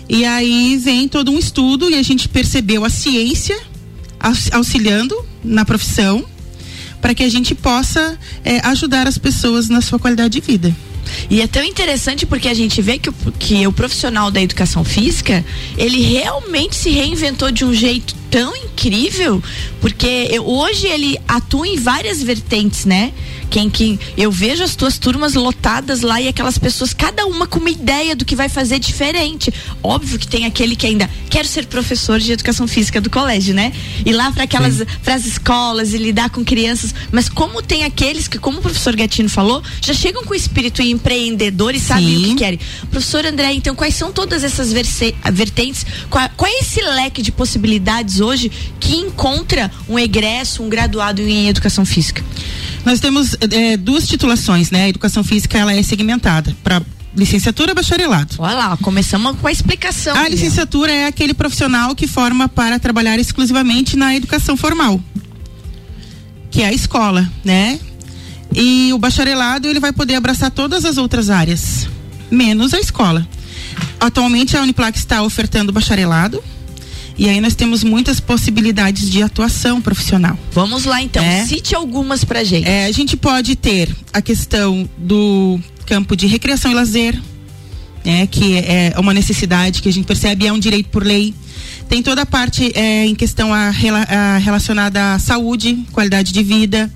E 0.06 0.26
aí 0.26 0.76
vem 0.76 1.08
todo 1.08 1.32
um 1.32 1.38
estudo 1.38 1.88
e 1.88 1.94
a 1.94 2.02
gente 2.02 2.28
percebeu 2.28 2.84
a 2.84 2.90
ciência 2.90 3.58
auxiliando 4.52 5.16
na 5.42 5.64
profissão 5.64 6.26
para 7.00 7.14
que 7.14 7.22
a 7.22 7.28
gente 7.28 7.54
possa 7.54 8.18
é, 8.44 8.60
ajudar 8.66 9.06
as 9.06 9.18
pessoas 9.18 9.68
na 9.68 9.80
sua 9.80 9.98
qualidade 9.98 10.40
de 10.40 10.46
vida. 10.46 10.74
E 11.30 11.40
é 11.40 11.46
tão 11.46 11.62
interessante 11.62 12.26
porque 12.26 12.48
a 12.48 12.54
gente 12.54 12.82
vê 12.82 12.98
que 12.98 13.10
o, 13.10 13.14
que 13.38 13.66
o 13.66 13.72
profissional 13.72 14.30
da 14.30 14.40
educação 14.40 14.84
física, 14.84 15.44
ele 15.76 16.00
realmente 16.00 16.74
se 16.74 16.90
reinventou 16.90 17.50
de 17.50 17.64
um 17.64 17.72
jeito 17.72 18.14
tão 18.30 18.54
incrível, 18.56 19.42
porque 19.80 20.28
eu, 20.30 20.46
hoje 20.46 20.86
ele 20.86 21.18
atua 21.26 21.66
em 21.66 21.76
várias 21.76 22.22
vertentes, 22.22 22.84
né? 22.84 23.12
Quem, 23.48 23.70
quem 23.70 23.98
eu 24.16 24.30
vejo 24.30 24.64
as 24.64 24.74
tuas 24.74 24.98
turmas 24.98 25.34
lotadas 25.34 26.00
lá 26.00 26.20
e 26.20 26.28
aquelas 26.28 26.58
pessoas, 26.58 26.92
cada 26.92 27.26
uma 27.26 27.46
com 27.46 27.58
uma 27.58 27.70
ideia 27.70 28.16
do 28.16 28.24
que 28.24 28.34
vai 28.34 28.48
fazer 28.48 28.78
diferente. 28.78 29.52
Óbvio 29.82 30.18
que 30.18 30.26
tem 30.26 30.44
aquele 30.44 30.74
que 30.74 30.86
ainda 30.86 31.08
quer 31.30 31.46
ser 31.46 31.66
professor 31.66 32.18
de 32.18 32.32
educação 32.32 32.66
física 32.66 33.00
do 33.00 33.08
colégio, 33.08 33.54
né? 33.54 33.72
Ir 34.04 34.12
lá 34.12 34.32
para 34.32 34.44
aquelas 34.44 34.82
para 35.02 35.14
as 35.14 35.24
escolas 35.24 35.94
e 35.94 35.98
lidar 35.98 36.30
com 36.30 36.44
crianças, 36.44 36.94
mas 37.12 37.28
como 37.28 37.62
tem 37.62 37.84
aqueles 37.84 38.26
que, 38.28 38.38
como 38.38 38.58
o 38.58 38.62
professor 38.62 38.96
Gatino 38.96 39.28
falou, 39.28 39.62
já 39.80 39.94
chegam 39.94 40.24
com 40.24 40.34
espírito 40.34 40.82
empreendedor 40.82 41.74
e 41.74 41.80
sabem 41.80 42.16
o 42.16 42.22
que 42.22 42.34
querem. 42.34 42.60
Professor 42.90 43.24
André, 43.24 43.52
então 43.54 43.74
quais 43.74 43.94
são 43.94 44.12
todas 44.12 44.42
essas 44.42 44.72
vertentes? 44.72 45.86
Qual, 46.10 46.28
qual 46.36 46.50
é 46.50 46.58
esse 46.60 46.82
leque 46.82 47.22
de 47.22 47.30
possibilidades 47.30 48.15
hoje 48.20 48.50
que 48.80 48.96
encontra 48.96 49.70
um 49.88 49.98
egresso, 49.98 50.62
um 50.62 50.68
graduado 50.68 51.20
em 51.22 51.48
educação 51.48 51.84
física? 51.84 52.24
Nós 52.84 53.00
temos 53.00 53.36
é, 53.50 53.76
duas 53.76 54.06
titulações, 54.06 54.70
né? 54.70 54.84
A 54.84 54.88
educação 54.88 55.24
física 55.24 55.58
ela 55.58 55.72
é 55.72 55.82
segmentada 55.82 56.56
para 56.62 56.82
licenciatura 57.16 57.74
bacharelado. 57.74 58.36
Olha 58.38 58.54
lá, 58.54 58.76
começamos 58.76 59.36
com 59.40 59.48
a 59.48 59.52
explicação. 59.52 60.16
A 60.16 60.28
licenciatura 60.28 60.92
é 60.92 61.06
aquele 61.06 61.32
profissional 61.34 61.94
que 61.94 62.06
forma 62.06 62.48
para 62.48 62.78
trabalhar 62.78 63.18
exclusivamente 63.18 63.96
na 63.96 64.14
educação 64.14 64.56
formal, 64.56 65.00
que 66.50 66.62
é 66.62 66.66
a 66.66 66.72
escola, 66.72 67.28
né? 67.44 67.80
E 68.54 68.92
o 68.92 68.98
bacharelado 68.98 69.66
ele 69.66 69.80
vai 69.80 69.92
poder 69.92 70.14
abraçar 70.14 70.50
todas 70.50 70.84
as 70.84 70.98
outras 70.98 71.30
áreas, 71.30 71.88
menos 72.30 72.72
a 72.74 72.78
escola. 72.78 73.26
Atualmente 73.98 74.56
a 74.56 74.62
Uniplac 74.62 74.96
está 74.96 75.22
ofertando 75.22 75.72
bacharelado, 75.72 76.42
e 77.18 77.28
aí 77.28 77.40
nós 77.40 77.54
temos 77.54 77.82
muitas 77.82 78.20
possibilidades 78.20 79.10
de 79.10 79.22
atuação 79.22 79.80
profissional. 79.80 80.38
Vamos 80.52 80.84
lá 80.84 81.00
então, 81.00 81.22
é. 81.22 81.46
cite 81.46 81.74
algumas 81.74 82.24
pra 82.24 82.44
gente. 82.44 82.68
É, 82.68 82.86
a 82.86 82.92
gente 82.92 83.16
pode 83.16 83.56
ter 83.56 83.94
a 84.12 84.20
questão 84.20 84.88
do 84.98 85.58
campo 85.86 86.14
de 86.14 86.26
recreação 86.26 86.70
e 86.70 86.74
lazer, 86.74 87.20
né, 88.04 88.26
que 88.26 88.58
é 88.58 88.94
uma 88.98 89.14
necessidade 89.14 89.80
que 89.80 89.88
a 89.88 89.92
gente 89.92 90.04
percebe 90.04 90.46
é 90.46 90.52
um 90.52 90.58
direito 90.58 90.88
por 90.90 91.04
lei. 91.04 91.34
Tem 91.88 92.02
toda 92.02 92.22
a 92.22 92.26
parte 92.26 92.70
é, 92.74 93.06
em 93.06 93.14
questão 93.14 93.54
a, 93.54 93.68
a, 93.68 94.38
relacionada 94.38 95.14
à 95.14 95.18
saúde, 95.18 95.86
qualidade 95.92 96.32
de 96.32 96.42
vida. 96.42 96.92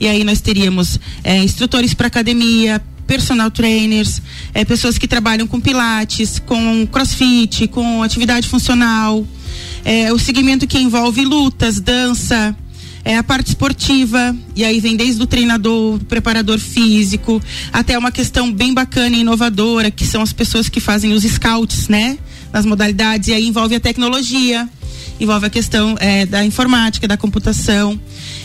E 0.00 0.08
aí 0.08 0.24
nós 0.24 0.40
teríamos 0.40 0.98
é, 1.22 1.36
instrutores 1.42 1.92
para 1.92 2.06
academia, 2.06 2.82
personal 3.10 3.50
trainers, 3.50 4.22
é, 4.54 4.64
pessoas 4.64 4.96
que 4.96 5.08
trabalham 5.08 5.46
com 5.48 5.60
pilates, 5.60 6.38
com 6.38 6.86
crossfit, 6.86 7.66
com 7.66 8.04
atividade 8.04 8.46
funcional 8.46 9.26
é, 9.84 10.12
o 10.12 10.18
segmento 10.18 10.66
que 10.66 10.78
envolve 10.78 11.24
lutas, 11.24 11.80
dança, 11.80 12.56
é 13.04 13.16
a 13.16 13.22
parte 13.22 13.48
esportiva, 13.48 14.36
e 14.54 14.64
aí 14.64 14.78
vem 14.78 14.94
desde 14.94 15.22
o 15.22 15.26
treinador, 15.26 15.98
preparador 16.04 16.58
físico, 16.58 17.40
até 17.72 17.96
uma 17.98 18.12
questão 18.12 18.52
bem 18.52 18.74
bacana 18.74 19.16
e 19.16 19.20
inovadora, 19.20 19.90
que 19.90 20.06
são 20.06 20.20
as 20.20 20.32
pessoas 20.32 20.68
que 20.68 20.80
fazem 20.80 21.12
os 21.12 21.24
scouts, 21.24 21.88
né? 21.88 22.18
Nas 22.52 22.66
modalidades, 22.66 23.28
e 23.28 23.32
aí 23.32 23.46
envolve 23.46 23.74
a 23.74 23.80
tecnologia. 23.80 24.68
envolve 25.18 25.46
a 25.46 25.50
questão 25.50 25.96
é, 25.98 26.26
da 26.26 26.44
informática, 26.44 27.08
da 27.08 27.16
computação 27.16 27.98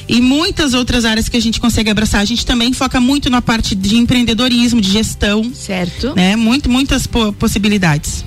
e 0.07 0.21
muitas 0.21 0.73
outras 0.73 1.05
áreas 1.05 1.27
que 1.27 1.37
a 1.37 1.41
gente 1.41 1.59
consegue 1.59 1.89
abraçar. 1.89 2.21
A 2.21 2.25
gente 2.25 2.45
também 2.45 2.73
foca 2.73 2.99
muito 2.99 3.29
na 3.29 3.41
parte 3.41 3.75
de 3.75 3.97
empreendedorismo, 3.97 4.79
de 4.81 4.91
gestão. 4.91 5.51
Certo. 5.53 6.13
Né? 6.15 6.35
Muito, 6.35 6.69
muitas 6.69 7.07
po 7.07 7.33
possibilidades. 7.33 8.23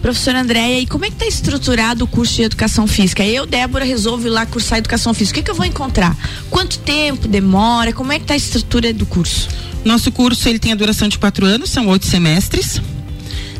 Professora 0.00 0.40
Andréia, 0.40 0.80
e 0.80 0.86
como 0.86 1.04
é 1.04 1.08
que 1.08 1.14
está 1.14 1.26
estruturado 1.26 2.04
o 2.04 2.06
curso 2.06 2.36
de 2.36 2.42
educação 2.42 2.86
física? 2.86 3.24
Eu, 3.24 3.44
Débora, 3.44 3.84
resolvo 3.84 4.28
ir 4.28 4.30
lá 4.30 4.46
cursar 4.46 4.78
educação 4.78 5.12
física. 5.12 5.38
O 5.38 5.42
que, 5.42 5.44
que 5.46 5.50
eu 5.50 5.56
vou 5.56 5.66
encontrar? 5.66 6.16
Quanto 6.48 6.78
tempo 6.78 7.26
demora? 7.26 7.92
Como 7.92 8.12
é 8.12 8.18
que 8.18 8.24
está 8.24 8.34
a 8.34 8.36
estrutura 8.36 8.92
do 8.92 9.04
curso? 9.04 9.48
Nosso 9.84 10.12
curso 10.12 10.48
ele 10.48 10.58
tem 10.58 10.72
a 10.72 10.76
duração 10.76 11.08
de 11.08 11.18
quatro 11.18 11.44
anos, 11.44 11.70
são 11.70 11.88
oito 11.88 12.06
semestres. 12.06 12.80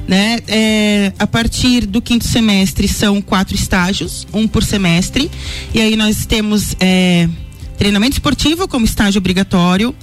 Né? 0.09 0.39
É, 0.49 1.13
a 1.19 1.27
partir 1.27 1.85
do 1.85 2.01
quinto 2.01 2.27
semestre 2.27 2.89
são 2.89 3.21
quatro 3.21 3.55
estágios, 3.55 4.27
um 4.33 4.49
por 4.49 4.65
semestre. 4.65 5.31
E 5.75 5.83
aí 5.83 5.97
nós 5.97 6.25
temos 6.25 6.75
é, 6.81 7.29
treinamento 7.77 8.15
esportivo 8.15 8.67
como 8.67 8.87
estágio 8.87 9.19
obrigatório, 9.19 9.95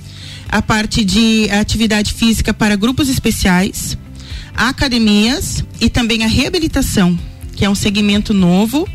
a 0.47 0.61
parte 0.61 1.03
de 1.03 1.49
atividade 1.49 2.13
física 2.13 2.53
para 2.53 2.75
grupos 2.75 3.09
especiais, 3.09 3.97
academias 4.55 5.63
e 5.81 5.89
também 5.89 6.23
a 6.23 6.27
reabilitação, 6.27 7.17
que 7.55 7.63
é 7.63 7.69
um 7.69 7.75
segmento 7.75 8.33
novo 8.33 8.87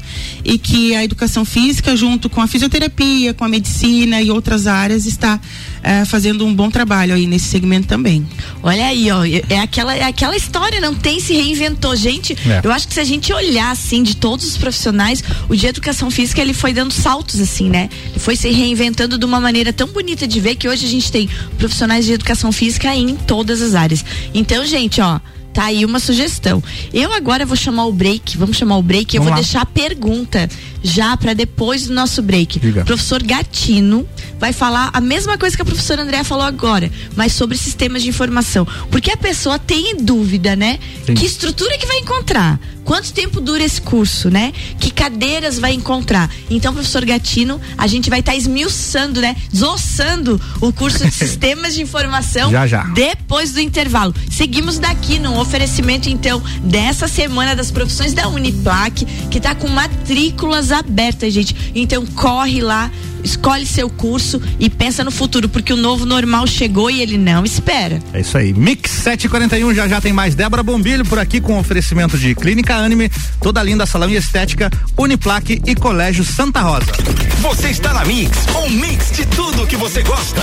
e 0.44 0.58
que 0.58 0.94
a 0.94 1.02
educação 1.02 1.44
física, 1.44 1.96
junto 1.96 2.28
com 2.28 2.40
a 2.40 2.46
fisioterapia, 2.46 3.32
com 3.34 3.44
a 3.44 3.48
medicina 3.48 4.20
e 4.20 4.30
outras 4.30 4.66
áreas, 4.66 5.06
está 5.06 5.40
eh, 5.82 6.04
fazendo 6.04 6.44
um 6.44 6.54
bom 6.54 6.70
trabalho 6.70 7.14
aí 7.14 7.26
nesse 7.26 7.46
segmento 7.46 7.86
também. 7.86 8.26
Olha 8.62 8.86
aí, 8.86 9.10
ó, 9.10 9.24
é 9.24 9.58
aquela, 9.60 9.96
é 9.96 10.02
aquela 10.02 10.36
história, 10.36 10.80
não 10.80 10.94
tem 10.94 11.20
se 11.20 11.32
reinventou. 11.32 11.96
Gente, 11.96 12.36
é. 12.46 12.60
eu 12.62 12.70
acho 12.70 12.86
que 12.86 12.94
se 12.94 13.00
a 13.00 13.04
gente 13.04 13.32
olhar 13.32 13.70
assim 13.70 14.02
de 14.02 14.16
todos 14.16 14.46
os 14.46 14.56
profissionais, 14.56 15.24
o 15.48 15.56
de 15.56 15.66
educação 15.66 16.10
física 16.10 16.40
ele 16.40 16.52
foi 16.52 16.72
dando 16.72 16.92
saltos 16.92 17.40
assim, 17.40 17.70
né? 17.70 17.88
Ele 18.10 18.18
foi 18.18 18.36
se 18.36 18.50
reinventando 18.50 19.16
de 19.16 19.24
uma 19.24 19.40
maneira 19.40 19.72
tão 19.72 19.88
bonita 19.88 20.26
de 20.26 20.38
ver 20.38 20.56
que 20.56 20.68
hoje 20.68 20.84
a 20.84 20.88
gente 20.88 21.10
tem 21.10 21.28
profissionais 21.58 22.04
de 22.04 22.12
educação 22.12 22.52
física 22.52 22.94
em 22.94 23.16
todas 23.16 23.62
as 23.62 23.74
áreas. 23.74 24.04
Então, 24.34 24.64
gente, 24.66 25.00
ó, 25.00 25.18
Tá 25.52 25.64
aí 25.64 25.84
uma 25.84 25.98
sugestão. 25.98 26.62
Eu 26.92 27.12
agora 27.12 27.44
vou 27.44 27.56
chamar 27.56 27.86
o 27.86 27.92
break, 27.92 28.38
vamos 28.38 28.56
chamar 28.56 28.76
o 28.76 28.82
break, 28.82 29.16
eu 29.16 29.22
vou 29.22 29.30
lá. 29.30 29.36
deixar 29.36 29.62
a 29.62 29.66
pergunta 29.66 30.48
já 30.82 31.16
para 31.16 31.34
depois 31.34 31.86
do 31.86 31.94
nosso 31.94 32.22
break. 32.22 32.58
Diga. 32.58 32.84
Professor 32.84 33.22
Gatino 33.22 34.08
vai 34.38 34.52
falar 34.52 34.90
a 34.92 35.00
mesma 35.00 35.36
coisa 35.36 35.54
que 35.54 35.62
a 35.62 35.64
professora 35.64 36.02
Andréa 36.02 36.24
falou 36.24 36.44
agora, 36.44 36.90
mas 37.14 37.32
sobre 37.32 37.56
sistemas 37.56 38.02
de 38.02 38.08
informação. 38.08 38.66
Porque 38.90 39.10
a 39.10 39.16
pessoa 39.16 39.58
tem 39.58 39.96
dúvida, 39.96 40.56
né? 40.56 40.78
Sim. 41.04 41.14
Que 41.14 41.26
estrutura 41.26 41.76
que 41.76 41.86
vai 41.86 41.98
encontrar? 41.98 42.58
Quanto 42.84 43.12
tempo 43.12 43.40
dura 43.40 43.62
esse 43.62 43.80
curso, 43.80 44.30
né? 44.30 44.52
Que 44.78 44.90
cadeiras 44.90 45.58
vai 45.58 45.72
encontrar? 45.74 46.30
Então, 46.48 46.72
professor 46.72 47.04
Gatino, 47.04 47.60
a 47.76 47.86
gente 47.86 48.08
vai 48.08 48.20
estar 48.20 48.32
tá 48.32 48.38
esmiuçando, 48.38 49.20
né? 49.20 49.36
Desossando 49.52 50.40
o 50.60 50.72
curso 50.72 51.04
de 51.04 51.10
sistemas 51.14 51.74
de 51.74 51.82
informação 51.82 52.50
já, 52.50 52.66
já. 52.66 52.82
depois 52.84 53.52
do 53.52 53.60
intervalo. 53.60 54.14
Seguimos 54.30 54.78
daqui 54.78 55.18
num 55.18 55.34
oferecimento, 55.40 56.08
então, 56.08 56.42
dessa 56.62 57.08
semana 57.08 57.54
das 57.54 57.70
profissões 57.70 58.14
da 58.14 58.28
Uniplac, 58.28 59.04
que 59.30 59.38
está 59.38 59.54
com 59.54 59.68
matrículas 59.68 60.72
abertas, 60.72 61.32
gente. 61.32 61.72
Então, 61.74 62.04
corre 62.06 62.60
lá 62.60 62.90
escolhe 63.24 63.66
seu 63.66 63.88
curso 63.88 64.40
e 64.58 64.68
pensa 64.68 65.04
no 65.04 65.10
futuro, 65.10 65.48
porque 65.48 65.72
o 65.72 65.76
novo 65.76 66.04
normal 66.06 66.46
chegou 66.46 66.90
e 66.90 67.00
ele 67.00 67.18
não 67.18 67.44
espera. 67.44 68.00
É 68.12 68.20
isso 68.20 68.36
aí. 68.36 68.52
Mix 68.52 68.90
741 68.90 69.74
já 69.74 69.88
já 69.88 70.00
tem 70.00 70.12
mais 70.12 70.34
Débora 70.34 70.62
Bombilho 70.62 71.04
por 71.04 71.18
aqui 71.18 71.40
com 71.40 71.58
oferecimento 71.58 72.18
de 72.18 72.34
Clínica 72.34 72.74
Anime, 72.76 73.10
toda 73.40 73.62
linda 73.62 73.86
salão 73.86 74.10
e 74.10 74.16
estética, 74.16 74.70
Uniplaque 74.96 75.60
e 75.66 75.74
Colégio 75.74 76.24
Santa 76.24 76.60
Rosa. 76.60 76.92
Você 77.40 77.68
está 77.68 77.92
na 77.92 78.04
Mix, 78.04 78.38
um 78.64 78.70
mix 78.70 79.12
de 79.12 79.26
tudo 79.26 79.66
que 79.66 79.76
você 79.76 80.02
gosta. 80.02 80.42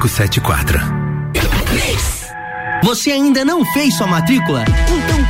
574. 0.00 0.80
Você 2.82 3.10
ainda 3.10 3.44
não 3.44 3.62
fez 3.74 3.94
sua 3.94 4.06
matrícula? 4.06 4.64
Então 4.64 5.29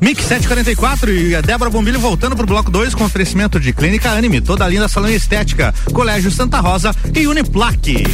Mix 0.00 0.24
744 0.24 1.12
e 1.12 1.36
a 1.36 1.42
Débora 1.42 1.68
Bombilho 1.68 2.00
voltando 2.00 2.34
pro 2.34 2.46
bloco 2.46 2.70
2 2.70 2.94
com 2.94 3.04
oferecimento 3.04 3.60
de 3.60 3.72
Clínica 3.72 4.10
Anime, 4.10 4.40
toda 4.40 4.66
linda 4.66 4.88
salão 4.88 5.10
estética, 5.10 5.74
Colégio 5.92 6.30
Santa 6.30 6.58
Rosa 6.58 6.94
e 7.14 7.26
Uniplaque. 7.26 8.04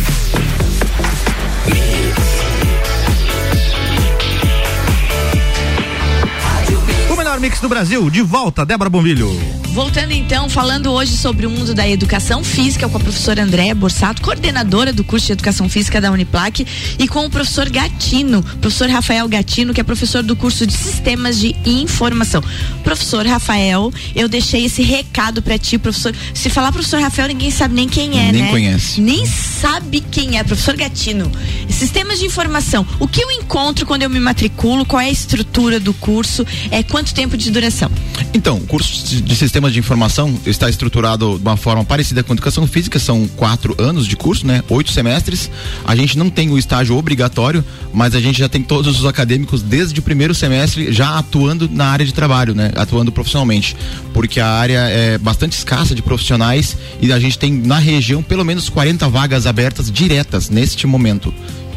O 7.09 7.17
melhor 7.17 7.39
mix 7.39 7.61
do 7.61 7.69
Brasil, 7.69 8.11
de 8.11 8.21
volta, 8.21 8.67
Débora 8.67 8.91
Bombilho. 8.91 9.56
Voltando 9.77 10.13
então, 10.13 10.49
falando 10.49 10.91
hoje 10.91 11.15
sobre 11.19 11.45
o 11.45 11.51
mundo 11.51 11.75
da 11.75 11.87
educação 11.87 12.43
física 12.43 12.89
com 12.89 12.97
a 12.97 13.01
professora 13.01 13.43
Andréa 13.43 13.75
Borsato, 13.75 14.23
coordenadora 14.23 14.91
do 14.91 15.05
curso 15.05 15.27
de 15.27 15.33
Educação 15.33 15.69
Física 15.69 16.01
da 16.01 16.11
Uniplac, 16.11 16.67
e 16.99 17.07
com 17.07 17.27
o 17.27 17.31
professor 17.31 17.69
Gatino, 17.69 18.43
professor 18.43 18.89
Rafael 18.89 19.29
Gatino, 19.29 19.75
que 19.75 19.81
é 19.81 19.85
professor 19.85 20.23
do 20.23 20.35
curso 20.35 20.67
de 20.67 20.73
Sistemas 20.73 21.39
de 21.39 21.55
Informação. 21.67 22.43
Professor 22.83 23.27
Rafael, 23.27 23.93
eu 24.15 24.31
deixei 24.31 24.65
esse 24.65 24.83
recado 24.83 25.43
para 25.43 25.59
ti, 25.59 25.77
professor. 25.77 26.15
Se 26.33 26.49
falar 26.49 26.73
professor 26.73 26.99
Rafael, 27.03 27.29
ninguém 27.29 27.51
sabe 27.51 27.75
nem 27.75 27.87
quem 27.87 28.19
é, 28.19 28.33
Nem 28.33 28.43
né? 28.45 28.51
conhece. 28.51 28.99
Nem 29.03 29.27
sabe 29.27 30.01
quem 30.01 30.39
é, 30.39 30.43
professor 30.43 30.75
Gatino. 30.75 31.31
Sistemas 31.69 32.19
de 32.19 32.25
informação. 32.25 32.87
O 32.99 33.07
que 33.07 33.23
eu 33.23 33.31
encontro 33.31 33.85
quando 33.85 34.05
eu 34.05 34.09
me 34.09 34.21
matriculo? 34.21 34.87
Qual 34.87 35.03
é 35.03 35.07
a 35.07 35.11
estrutura 35.11 35.79
do 35.79 35.93
curso? 35.93 36.47
É 36.71 36.83
quanto 36.83 37.13
tempo 37.13 37.37
de 37.37 37.51
duração? 37.51 37.91
Então, 38.33 38.57
o 38.57 38.61
curso 38.67 39.05
de- 39.07 39.21
de 39.21 39.37
sistemas 39.67 39.73
de 39.73 39.79
informação 39.79 40.39
está 40.47 40.69
estruturado 40.69 41.39
de 41.39 41.43
uma 41.43 41.57
forma 41.57 41.85
parecida 41.85 42.23
com 42.23 42.33
a 42.33 42.35
educação 42.35 42.67
física, 42.67 42.99
são 42.99 43.27
quatro 43.29 43.75
anos 43.79 44.07
de 44.07 44.17
curso, 44.17 44.47
né? 44.47 44.63
Oito 44.69 44.91
semestres. 44.93 45.51
A 45.85 45.95
gente 45.97 46.17
não 46.17 46.31
tem 46.31 46.51
o 46.51 46.59
estágio 46.59 46.97
obrigatório, 46.97 47.65
mas 47.93 48.15
a 48.15 48.21
gente 48.21 48.39
já 48.39 48.49
tem 48.49 48.63
todos 48.63 48.99
os 48.99 49.07
acadêmicos 49.07 49.63
desde 49.63 49.99
o 49.99 50.03
primeiro 50.03 50.35
semestre 50.35 50.93
já 50.93 51.19
atuando 51.19 51.69
na 51.69 51.87
área 51.87 52.07
de 52.07 52.15
trabalho, 52.15 52.55
né? 52.55 52.73
Atuando 52.77 53.11
profissionalmente. 53.11 53.77
Porque 54.13 54.41
a 54.41 54.49
área 54.49 54.79
é 54.89 55.19
bastante 55.19 55.53
escassa 55.53 55.95
de 55.95 56.03
profissionais 56.03 56.77
e 57.01 57.13
a 57.13 57.19
gente 57.19 57.39
tem 57.39 57.53
na 57.53 57.79
região 57.79 58.23
pelo 58.23 58.45
menos 58.45 58.69
40 58.69 59.09
vagas 59.09 59.47
abertas 59.47 59.91
diretas 59.91 60.49
neste 60.49 60.87
momento 60.87 61.33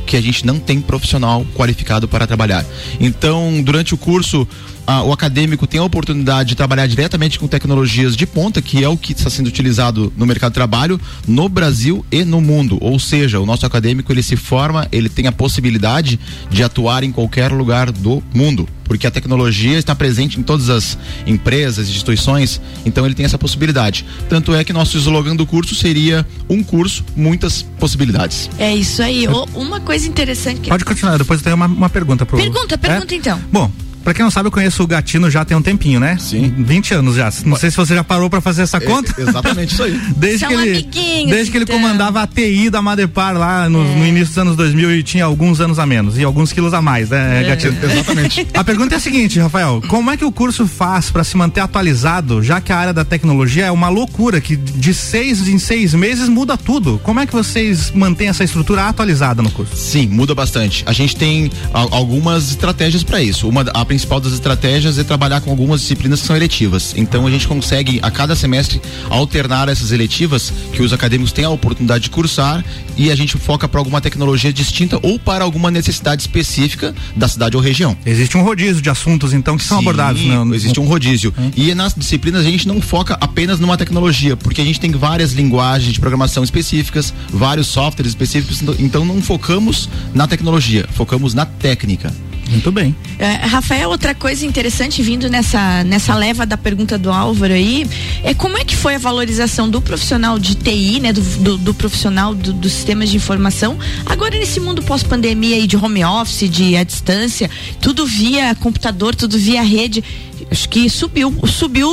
que 0.06 0.18
a 0.18 0.22
gente 0.22 0.44
não 0.44 0.60
tem 0.60 0.82
profissional 0.82 1.46
qualificado 1.56 2.08
para 2.08 2.26
trabalhar. 2.26 2.66
Então, 3.00 3.62
durante 3.62 3.94
o 3.94 3.98
curso, 3.98 4.48
ah, 4.90 5.04
o 5.04 5.14
acadêmico 5.14 5.68
tem 5.68 5.80
a 5.80 5.84
oportunidade 5.84 6.50
de 6.50 6.56
trabalhar 6.56 6.88
diretamente 6.88 7.38
com 7.38 7.48
tecnologias 7.48 8.18
de 8.18 8.26
ponta, 8.26 8.60
que 8.60 8.84
é 8.84 8.90
o 8.90 8.98
que 8.98 9.14
está 9.14 9.30
sendo 9.30 9.46
utilizado 9.46 10.12
no 10.18 10.26
mercado 10.26 10.50
de 10.50 10.56
trabalho 10.56 11.00
no 11.28 11.48
Brasil 11.48 12.04
e 12.12 12.24
no 12.26 12.42
mundo. 12.42 12.80
Ou 12.82 12.98
seja, 12.98 13.40
o 13.40 13.46
nosso 13.46 13.68
acadêmico 13.68 14.12
ele 14.12 14.24
se 14.24 14.36
forma, 14.36 14.88
ele 14.92 15.08
tem 15.08 15.28
a 15.28 15.32
possibilidade 15.32 16.20
de 16.50 16.64
atuar 16.64 17.04
em 17.04 17.12
qualquer 17.12 17.52
lugar 17.52 17.92
do 17.92 18.24
mundo, 18.34 18.68
porque 18.84 19.06
a 19.06 19.12
tecnologia 19.12 19.78
está 19.78 19.94
presente 19.94 20.40
em 20.40 20.42
todas 20.42 20.72
as 20.72 20.98
empresas, 21.28 21.88
instituições, 21.88 22.60
então 22.84 23.06
ele 23.06 23.14
tem 23.14 23.26
essa 23.28 23.38
possibilidade. 23.38 24.04
Tanto 24.28 24.56
é 24.56 24.64
que 24.64 24.74
nosso 24.74 24.98
slogan 24.98 25.36
do 25.36 25.46
curso 25.46 25.76
seria 25.76 26.26
um 26.50 26.64
curso, 26.64 27.06
muitas 27.16 27.62
possibilidades. 27.62 28.50
É 28.58 28.76
isso 28.76 29.04
aí. 29.04 29.28
Ô, 29.28 29.46
uma 29.54 29.80
coisa 29.80 30.08
interessante 30.08 30.62
que. 30.62 30.70
Pode 30.70 30.84
continuar, 30.84 31.20
depois 31.20 31.42
eu 31.42 31.44
tenho 31.44 31.56
uma, 31.56 31.68
uma 31.68 31.90
pergunta 31.92 32.26
pro. 32.26 32.38
Pergunta, 32.38 32.76
pergunta 32.76 33.14
É? 33.14 33.18
então. 33.18 33.40
Bom, 33.52 33.72
pra 34.04 34.14
quem 34.14 34.24
não 34.24 34.32
sabe, 34.32 34.48
eu 34.48 34.52
conheço 34.52 34.84
o 34.84 34.88
Gatino 34.88 35.30
já 35.30 35.44
tem 35.46 35.56
um 35.56 35.62
tempinho, 35.62 36.00
né? 36.00 36.18
Sim. 36.20 36.54
20 36.58 36.94
anos 36.96 37.16
já. 37.16 37.32
Não 37.46 37.58
sei 37.58 37.70
se 37.72 37.78
você 37.78 37.96
já 37.96 38.04
parou 38.04 38.30
pra 38.30 38.42
fazer 38.42 38.64
essa 38.64 38.80
conta. 38.80 39.14
exatamente 39.20 39.74
isso 39.74 39.84
aí. 39.84 40.00
Desde 40.16 40.40
São 40.40 40.50
que 40.50 40.56
ele, 40.56 40.82
desde 41.30 41.52
que 41.52 41.58
ele 41.58 41.64
então. 41.64 41.76
comandava 41.78 42.22
a 42.22 42.28
TI 42.28 42.70
da 42.70 42.82
Madepar 42.82 43.38
lá 43.38 43.70
no, 43.70 43.84
no 43.98 44.06
início 44.06 44.28
dos 44.30 44.38
anos 44.38 44.56
2000 44.56 44.96
e 44.98 45.04
tinha 45.04 45.26
alguns 45.26 45.60
anos 45.62 45.80
a 45.80 45.86
menos 45.86 46.18
e 46.18 46.24
alguns 46.24 46.52
quilos 46.52 46.74
a 46.74 46.82
mais, 46.82 47.10
né, 47.10 47.44
É. 47.44 47.48
Gatino? 47.50 47.78
Exatamente. 47.84 48.48
A 48.54 48.64
pergunta 48.64 48.96
é 48.96 48.98
a 48.98 49.00
seguinte, 49.00 49.40
Rafael, 49.40 49.82
como 49.88 50.12
é 50.12 50.18
que 50.18 50.26
o 50.26 50.32
curso 50.32 50.68
faz 50.68 51.10
pra 51.10 51.24
se 51.24 51.36
manter 51.38 51.62
atualizado, 51.62 52.42
já 52.44 52.60
que 52.62 52.72
a 52.72 52.78
área 52.78 52.94
da 52.94 53.06
tecnologia 53.06 53.66
é 53.66 53.72
uma 53.72 53.90
loucura, 53.90 54.40
que 54.42 54.56
de 54.56 54.94
seis 54.94 55.48
em 55.48 55.58
seis 55.60 55.94
meses 55.94 56.28
muda 56.30 56.58
tudo? 56.58 57.00
Como 57.04 57.20
é 57.20 57.26
que 57.26 57.34
vocês 57.34 57.92
mantêm 57.92 58.28
essa 58.30 58.44
estrutura 58.44 58.86
atualizada 58.88 59.42
no 59.42 59.50
curso? 59.52 59.76
Sim, 59.76 60.08
muda 60.08 60.34
bastante. 60.36 60.84
A 60.86 60.94
gente 60.94 61.16
tem 61.16 61.52
algumas 61.74 62.50
estratégias 62.50 63.04
para 63.04 63.22
isso. 63.22 63.48
Uma, 63.48 63.66
a 63.74 63.86
principal 63.90 64.20
das 64.20 64.34
estratégias 64.34 65.00
é 65.00 65.04
trabalhar 65.04 65.42
com 65.42 65.50
algumas 65.50 65.82
disciplinas 65.82 66.22
que 66.22 66.28
são 66.28 66.36
eletivas. 66.36 66.94
Então 66.96 67.26
a 67.26 67.32
gente 67.32 67.48
consegue 67.48 68.00
a 68.04 68.12
cada 68.12 68.36
semestre 68.36 68.80
alternar 69.10 69.68
essas 69.68 69.92
eletivas 69.92 70.54
que 70.72 70.84
os 70.84 70.94
acadêmicos 70.94 71.32
têm 71.32 71.44
a 71.44 71.50
oportunidade 71.50 72.04
de 72.04 72.12
cursar 72.12 72.64
e 72.96 73.10
a 73.10 73.16
gente 73.16 73.36
foca 73.36 73.68
para 73.68 73.80
alguma 73.80 74.00
tecnologia 74.00 74.54
distinta 74.54 75.00
ou 75.02 75.18
para 75.18 75.44
alguma 75.44 75.72
necessidade 75.72 76.22
específica 76.22 76.94
da 77.16 77.28
cidade 77.28 77.58
ou 77.58 77.64
região. 77.64 77.98
Existe 78.06 78.38
um 78.38 78.44
rodízio 78.44 78.80
de 78.80 78.92
assuntos, 78.92 79.34
então, 79.34 79.58
que 79.58 79.64
são 79.64 79.80
Sim, 79.80 79.84
abordados. 79.84 80.22
né? 80.22 80.56
Existe 80.56 80.80
um 80.80 80.86
rodízio. 80.86 81.34
E 81.56 81.74
nas 81.74 81.96
disciplinas 81.96 82.46
a 82.46 82.50
gente 82.50 82.68
não 82.68 82.80
foca 82.80 83.18
apenas 83.20 83.60
numa 83.60 83.76
tecnologia, 83.76 84.38
porque 84.38 84.62
a 84.62 84.66
gente 84.66 84.80
tem 84.80 84.92
várias 84.92 85.32
linguagens 85.32 85.94
de 85.94 86.00
programação 86.00 86.44
específicas, 86.44 87.12
vários 87.32 87.66
softwares 87.66 88.12
específicos, 88.12 88.62
então 88.78 89.04
não 89.04 89.20
focamos 89.20 89.90
na 90.14 90.28
tecnologia, 90.28 90.88
focamos 90.94 91.34
na 91.34 91.48
técnica. 91.48 92.14
Muito 92.50 92.72
bem. 92.72 92.96
É, 93.20 93.46
Rafael, 93.46 93.90
outra 93.90 94.16
coisa 94.16 94.46
interessante 94.46 95.02
vindo 95.04 95.30
nessa, 95.30 95.84
nessa 95.84 96.16
leva 96.16 96.46
da 96.46 96.58
pergunta 96.58 96.98
do 96.98 97.12
Álvaro 97.12 97.54
aí, 97.54 97.88
é 98.24 98.34
como 98.34 98.58
é 98.58 98.64
que 98.66 98.76
foi 98.76 98.96
a 98.96 98.98
valorização 98.98 99.70
do 99.70 99.80
profissional 99.82 100.40
de 100.40 100.56
TI, 100.56 101.00
né? 101.00 101.14
Do, 101.14 101.22
do, 101.22 101.58
do 101.58 101.74
profissional 101.74 102.34
do- 102.34 102.52
dos 102.54 102.72
sistemas 102.72 103.10
de 103.10 103.18
informação, 103.18 103.78
agora 104.06 104.38
nesse 104.38 104.60
mundo 104.60 104.82
pós-pandemia 104.82 105.58
aí 105.58 105.68
de 105.68 105.78
home 105.78 106.04
office, 106.04 106.50
de 106.50 106.76
à 106.76 106.84
distância, 106.84 107.50
tudo 107.80 108.06
via 108.06 108.56
computador, 108.56 109.14
tudo 109.16 109.38
via 109.38 109.62
rede. 109.62 110.04
Acho 110.50 110.70
que 110.70 110.90
subiu, 110.90 111.34
subiu 111.48 111.90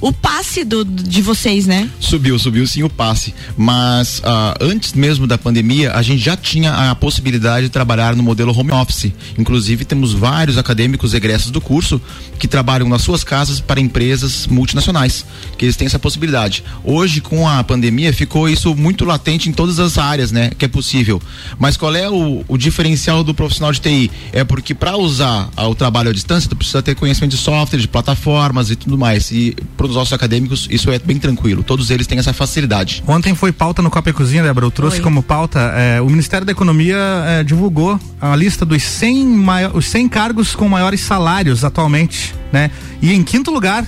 o, 0.00 0.12
passe 0.12 0.64
do, 0.64 0.84
de 0.84 1.22
vocês, 1.22 1.66
né? 1.66 1.88
Subiu, 1.98 2.38
subiu 2.38 2.66
sim 2.66 2.82
o 2.82 2.90
passe. 2.90 3.34
Mas 3.56 4.20
ah, 4.24 4.56
antes 4.60 4.92
mesmo 4.92 5.26
da 5.26 5.38
pandemia, 5.38 5.92
a 5.94 6.02
gente 6.02 6.22
já 6.22 6.36
tinha 6.36 6.90
a 6.90 6.94
possibilidade 6.94 7.66
de 7.66 7.72
trabalhar 7.72 8.16
no 8.16 8.22
modelo 8.22 8.56
home 8.56 8.72
office. 8.72 9.12
Inclusive, 9.38 9.84
temos 9.84 10.12
vários 10.12 10.58
acadêmicos 10.58 11.14
egressos 11.14 11.50
do 11.50 11.60
curso 11.60 12.00
que 12.38 12.48
trabalham 12.48 12.88
nas 12.88 13.02
suas 13.02 13.22
casas 13.22 13.60
para 13.60 13.80
empresas 13.80 14.46
multinacionais, 14.46 15.24
que 15.56 15.64
eles 15.64 15.76
têm 15.76 15.86
essa 15.86 15.98
possibilidade. 15.98 16.64
Hoje, 16.82 17.20
com 17.20 17.46
a 17.46 17.62
pandemia, 17.62 18.12
ficou 18.12 18.48
isso 18.48 18.74
muito 18.74 19.04
latente 19.04 19.48
em 19.48 19.52
todas 19.52 19.78
as 19.78 19.98
áreas, 19.98 20.32
né? 20.32 20.50
Que 20.58 20.64
é 20.64 20.68
possível. 20.68 21.20
Mas 21.58 21.76
qual 21.76 21.94
é 21.94 22.08
o, 22.08 22.44
o 22.48 22.56
diferencial 22.56 23.22
do 23.22 23.34
profissional 23.34 23.72
de 23.72 23.80
TI? 23.80 24.10
É 24.32 24.42
porque 24.42 24.74
para 24.74 24.96
usar 24.96 25.50
o 25.56 25.74
trabalho 25.74 26.10
à 26.10 26.12
distância, 26.12 26.48
tu 26.48 26.56
precisa 26.56 26.82
ter 26.82 26.94
conhecimento 26.94 27.32
de 27.32 27.36
software, 27.36 27.69
de 27.78 27.86
plataformas 27.88 28.70
e 28.70 28.76
tudo 28.76 28.96
mais. 28.96 29.30
E 29.30 29.56
para 29.76 29.86
os 29.86 29.94
nossos 29.94 30.12
acadêmicos, 30.12 30.66
isso 30.70 30.90
é 30.90 30.98
bem 30.98 31.18
tranquilo. 31.18 31.62
Todos 31.62 31.90
eles 31.90 32.06
têm 32.06 32.18
essa 32.18 32.32
facilidade. 32.32 33.02
Ontem 33.06 33.34
foi 33.34 33.52
pauta 33.52 33.82
no 33.82 33.90
Copa 33.90 34.10
e 34.10 34.12
Cozinha, 34.12 34.42
Débora. 34.42 34.66
Eu 34.66 34.70
trouxe 34.70 34.96
Oi. 34.96 35.02
como 35.02 35.22
pauta. 35.22 35.72
eh, 35.76 36.00
o 36.00 36.06
Ministério 36.08 36.44
da 36.46 36.52
Economia 36.52 36.96
eh, 37.26 37.44
divulgou 37.44 37.98
a 38.20 38.34
lista 38.36 38.64
dos 38.64 38.82
100, 38.82 39.26
maior, 39.26 39.76
os 39.76 39.86
100 39.86 40.08
cargos 40.08 40.54
com 40.54 40.68
maiores 40.68 41.00
salários 41.00 41.64
atualmente, 41.64 42.34
né? 42.52 42.70
E 43.02 43.12
em 43.12 43.22
quinto 43.22 43.50
lugar, 43.50 43.84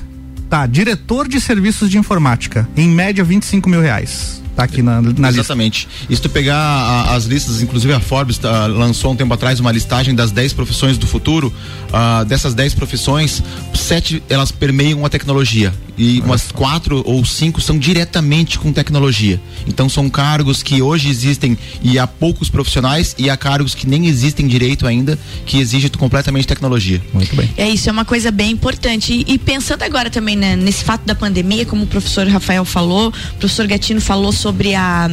tá, 0.50 0.66
diretor 0.66 1.28
de 1.28 1.40
serviços 1.40 1.88
de 1.90 1.98
informática. 1.98 2.68
Em 2.76 2.88
média, 2.88 3.24
25 3.24 3.68
mil 3.68 3.80
reais. 3.80 4.41
Tá 4.62 4.72
aqui 4.72 4.82
na, 4.82 5.00
na 5.02 5.10
lista. 5.28 5.28
Exatamente. 5.40 5.88
E 6.08 6.14
se 6.16 6.22
tu 6.22 6.28
pegar 6.30 6.56
a- 6.56 7.14
as 7.14 7.24
listas, 7.24 7.60
inclusive 7.62 7.92
a 7.92 8.00
Forbes 8.00 8.38
tá, 8.38 8.66
lançou 8.66 9.12
um 9.12 9.16
tempo 9.16 9.32
atrás 9.34 9.58
uma 9.60 9.72
listagem 9.72 10.14
das 10.14 10.30
10 10.30 10.52
profissões 10.52 10.98
do 10.98 11.06
futuro. 11.06 11.52
ah, 11.92 12.24
dessas 12.24 12.54
10 12.54 12.74
profissões, 12.74 13.42
sete 13.74 14.22
elas 14.28 14.50
permeiam 14.50 15.04
a 15.04 15.08
tecnologia. 15.10 15.72
E 15.98 16.20
umas 16.22 16.50
quatro 16.50 17.02
ou 17.06 17.22
cinco 17.24 17.60
são 17.60 17.78
diretamente 17.78 18.58
com 18.58 18.72
tecnologia. 18.72 19.38
Então 19.66 19.88
são 19.90 20.08
cargos 20.08 20.62
que 20.62 20.80
hoje 20.80 21.08
existem 21.10 21.56
e 21.82 21.98
há 21.98 22.06
poucos 22.06 22.48
profissionais, 22.48 23.14
e 23.18 23.28
há 23.28 23.36
cargos 23.36 23.74
que 23.74 23.86
nem 23.86 24.06
existem 24.06 24.46
direito 24.48 24.86
ainda, 24.86 25.18
que 25.44 25.58
exigem 25.58 25.90
completamente 25.90 26.46
tecnologia. 26.46 27.00
Muito 27.12 27.36
bem. 27.36 27.50
É 27.58 27.68
isso, 27.68 27.88
é 27.90 27.92
uma 27.92 28.04
coisa 28.06 28.30
bem 28.30 28.50
importante. 28.52 29.12
E, 29.12 29.34
e 29.34 29.38
pensando 29.38 29.82
agora 29.82 30.08
também 30.08 30.34
né, 30.34 30.56
nesse 30.56 30.82
fato 30.82 31.04
da 31.04 31.14
pandemia, 31.14 31.66
como 31.66 31.84
o 31.84 31.86
professor 31.86 32.26
Rafael 32.26 32.64
falou, 32.64 33.08
o 33.08 33.38
professor 33.38 33.66
Gatino 33.66 34.00
falou 34.00 34.32
sobre 34.32 34.51
a 34.74 35.10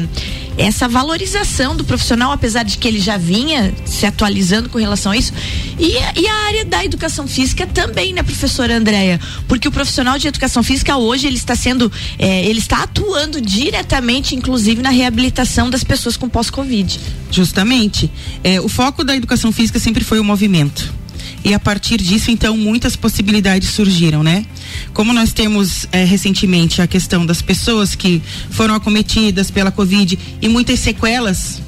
essa 0.59 0.89
valorização 0.89 1.73
do 1.73 1.85
profissional, 1.85 2.33
apesar 2.33 2.63
de 2.63 2.77
que 2.77 2.85
ele 2.85 2.99
já 2.99 3.15
vinha 3.15 3.73
se 3.85 4.05
atualizando 4.05 4.67
com 4.67 4.77
relação 4.77 5.13
a 5.13 5.17
isso. 5.17 5.31
E, 5.79 5.93
e 6.19 6.27
a 6.27 6.35
área 6.47 6.65
da 6.65 6.83
educação 6.83 7.25
física 7.25 7.65
também, 7.65 8.11
né, 8.11 8.21
professora 8.21 8.75
Andréia? 8.75 9.19
Porque 9.47 9.69
o 9.69 9.71
profissional 9.71 10.19
de 10.19 10.27
educação 10.27 10.61
física 10.61 10.97
hoje 10.97 11.27
ele 11.27 11.37
está 11.37 11.55
sendo, 11.55 11.89
é, 12.17 12.45
ele 12.45 12.59
está 12.59 12.83
atuando 12.83 13.39
diretamente, 13.39 14.35
inclusive, 14.35 14.81
na 14.81 14.89
reabilitação 14.89 15.69
das 15.69 15.83
pessoas 15.83 16.17
com 16.17 16.27
pós-Covid. 16.27 16.99
Justamente. 17.31 18.11
É, 18.43 18.59
o 18.59 18.67
foco 18.67 19.03
da 19.03 19.15
educação 19.15 19.53
física 19.53 19.79
sempre 19.79 20.03
foi 20.03 20.19
o 20.19 20.23
movimento. 20.25 20.98
E 21.43 21.53
a 21.53 21.59
partir 21.59 21.97
disso, 21.97 22.31
então, 22.31 22.57
muitas 22.57 22.95
possibilidades 22.95 23.69
surgiram, 23.69 24.21
né? 24.21 24.45
Como 24.93 25.13
nós 25.13 25.31
temos 25.31 25.87
é, 25.91 26.03
recentemente 26.03 26.81
a 26.81 26.87
questão 26.87 27.25
das 27.25 27.41
pessoas 27.41 27.95
que 27.95 28.21
foram 28.49 28.75
acometidas 28.75 29.49
pela 29.49 29.71
Covid 29.71 30.19
e 30.41 30.47
muitas 30.49 30.79
sequelas 30.79 31.61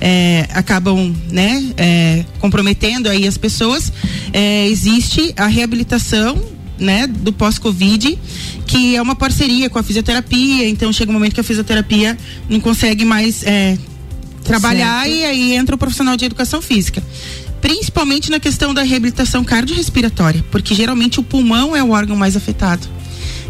é, 0.00 0.46
acabam, 0.52 1.14
né, 1.30 1.64
é, 1.78 2.24
comprometendo 2.38 3.08
aí 3.08 3.26
as 3.26 3.38
pessoas, 3.38 3.90
existe 4.70 5.32
a 5.36 5.46
reabilitação, 5.46 6.38
né, 6.78 7.06
do 7.06 7.32
pós-Covid, 7.32 8.18
que 8.66 8.96
é 8.96 9.02
uma 9.02 9.14
parceria 9.14 9.70
com 9.70 9.78
a 9.78 9.82
fisioterapia. 9.82 10.68
Então, 10.68 10.92
chega 10.92 11.10
um 11.10 11.14
momento 11.14 11.34
que 11.34 11.40
a 11.40 11.44
fisioterapia 11.44 12.16
não 12.48 12.60
consegue 12.60 13.04
mais 13.04 13.42
é, 13.44 13.78
trabalhar 14.44 15.04
Certo. 15.04 15.16
e 15.16 15.24
aí 15.24 15.54
entra 15.54 15.74
o 15.74 15.78
profissional 15.78 16.16
de 16.16 16.24
educação 16.24 16.60
física. 16.60 17.02
Principalmente 17.66 18.30
na 18.30 18.38
questão 18.38 18.72
da 18.72 18.84
reabilitação 18.84 19.42
cardiorrespiratória, 19.42 20.44
porque 20.52 20.72
geralmente 20.72 21.18
o 21.18 21.22
pulmão 21.24 21.74
é 21.74 21.82
o 21.82 21.90
órgão 21.90 22.14
mais 22.14 22.36
afetado. 22.36 22.86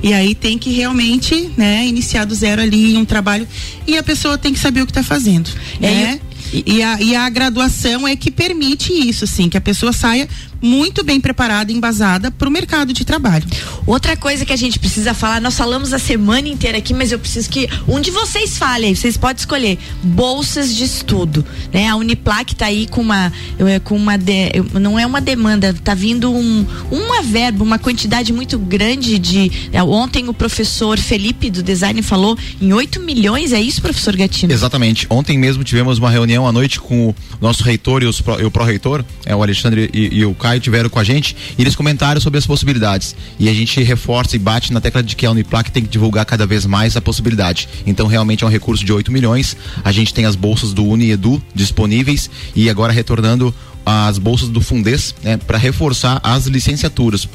E 0.03 0.15
aí 0.15 0.35
tem 0.35 0.57
que 0.57 0.71
realmente, 0.71 1.51
né, 1.55 1.87
iniciar 1.87 2.25
do 2.25 2.35
zero 2.35 2.63
ali 2.63 2.97
um 2.97 3.05
trabalho 3.05 3.47
e 3.87 3.99
a 3.99 4.03
pessoa 4.03 4.39
tem 4.39 4.55
que 4.55 4.59
saber 4.59 4.81
o 4.81 4.87
que 4.87 4.91
está 4.91 5.03
fazendo, 5.03 5.51
É, 5.83 5.91
né? 5.91 6.21
E 6.53 6.83
a, 6.83 7.03
e 7.03 7.15
a 7.15 7.29
graduação 7.29 8.09
é 8.09 8.17
que 8.17 8.31
permite 8.31 8.91
isso, 8.91 9.25
assim, 9.25 9.51
que 9.51 9.57
a 9.59 9.61
pessoa 9.61 9.93
saia 9.93 10.27
muito 10.61 11.05
bem 11.05 11.21
preparada, 11.21 11.73
embasada 11.73 12.31
para 12.31 12.49
o 12.49 12.51
mercado 12.51 12.93
de 12.93 13.05
trabalho. 13.05 13.45
Outra 13.87 14.17
coisa 14.17 14.45
que 14.45 14.53
a 14.53 14.57
gente 14.57 14.79
precisa 14.79 15.15
falar, 15.15 15.41
nós 15.41 15.57
falamos 15.57 15.93
a 15.93 15.99
semana 15.99 16.49
inteira 16.49 16.79
aqui, 16.79 16.93
mas 16.95 17.13
eu 17.13 17.19
preciso 17.19 17.49
que 17.49 17.69
um 17.87 18.01
de 18.01 18.11
vocês 18.11 18.57
fale 18.59 18.95
vocês 18.95 19.17
podem 19.17 19.37
escolher 19.39 19.79
bolsas 20.03 20.75
de 20.75 20.85
estudo, 20.85 21.45
né? 21.73 21.89
A 21.89 21.97
Uniplac 21.97 22.55
tá 22.55 22.67
aí 22.67 22.87
com 22.87 23.01
uma 23.01 23.33
eh, 23.59 23.79
com 23.81 23.97
uma 23.97 24.17
de- 24.17 24.51
não 24.81 24.99
é 24.99 25.07
uma 25.07 25.21
demanda, 25.21 25.75
tá 25.75 25.95
vindo 25.95 26.33
um 26.33 26.65
uma 26.91 27.23
verba, 27.23 27.63
uma 27.63 27.79
quantidade 27.79 28.33
muito 28.33 28.59
grande 28.59 29.19
de 29.19 29.51
eh, 29.73 29.83
ontem 29.83 30.29
o 30.29 30.35
professor 30.35 30.99
Felipe 30.99 31.51
do 31.51 31.63
design 31.63 32.01
falou 32.03 32.37
em 32.61 32.73
8 32.73 33.01
milhões, 33.01 33.53
é 33.53 33.61
isso, 33.61 33.81
professor 33.83 34.17
Gatino? 34.17 34.53
Exatamente. 34.53 35.07
Ontem 35.11 35.39
mesmo 35.39 35.63
tivemos 35.65 35.99
uma 35.99 36.11
reunião 36.11 36.47
à 36.47 36.53
noite 36.53 36.81
com 36.81 37.09
o 37.11 37.15
nosso 37.41 37.63
reitor 37.63 38.03
e, 38.03 38.07
os 38.07 38.23
e 38.41 38.45
o 38.45 38.51
pró-reitor, 38.51 39.05
é, 39.25 39.35
o 39.35 39.43
Alexandre 39.43 39.91
e, 39.93 40.19
e 40.19 40.25
o 40.25 40.35
Caio 40.47 40.61
tiveram 40.61 40.89
com 40.89 41.01
a 41.01 41.03
gente 41.03 41.37
e 41.59 41.63
eles 41.63 41.75
comentaram 41.75 42.21
sobre 42.21 42.39
as 42.39 42.47
possibilidades. 42.47 43.17
E 43.37 43.49
a 43.49 43.53
gente 43.53 43.83
reforça 43.83 44.37
e 44.37 44.39
bate 44.39 44.73
na 44.73 44.81
tecla 44.81 45.03
de 45.03 45.17
que 45.17 45.27
a 45.27 45.31
Uniplac 45.33 45.73
tem 45.73 45.83
que 45.83 45.89
divulgar 45.89 46.25
cada 46.25 46.47
vez 46.47 46.65
mais 46.65 46.97
a 46.97 47.01
possibilidade. 47.01 47.69
Então 47.85 48.07
realmente 48.07 48.45
é 48.45 48.47
um 48.47 48.51
recurso 48.51 48.85
de 48.85 48.93
8 48.93 49.11
milhões. 49.11 49.57
A 49.83 49.91
gente 49.91 50.15
tem 50.15 50.25
as 50.25 50.37
bolsas 50.37 50.73
do 50.73 50.85
Uniedu 50.85 51.43
disponíveis 51.53 52.31
e 52.55 52.71
agora 52.71 52.93
retornando 52.93 53.53
as 53.87 54.19
bolsas 54.19 54.49
do 54.49 54.61
Fundes, 54.61 55.15
né, 55.23 55.37
para 55.37 55.57
reforçar 55.57 56.21
as 56.21 56.47
licenciaturas. 56.47 57.29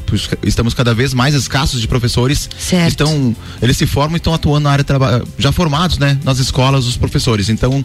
Estamos 0.43 0.73
cada 0.73 0.93
vez 0.93 1.13
mais 1.13 1.33
escassos 1.33 1.79
de 1.79 1.87
professores. 1.87 2.49
Certo. 2.59 2.89
Estão, 2.89 3.33
eles 3.61 3.77
se 3.77 3.85
formam 3.85 4.15
e 4.15 4.17
estão 4.17 4.33
atuando 4.33 4.65
na 4.65 4.71
área 4.71 4.83
de 4.83 4.87
trabalho, 4.87 5.25
já 5.37 5.53
formados, 5.53 5.97
né, 5.97 6.19
nas 6.25 6.39
escolas, 6.39 6.85
os 6.85 6.97
professores. 6.97 7.47
Então, 7.47 7.83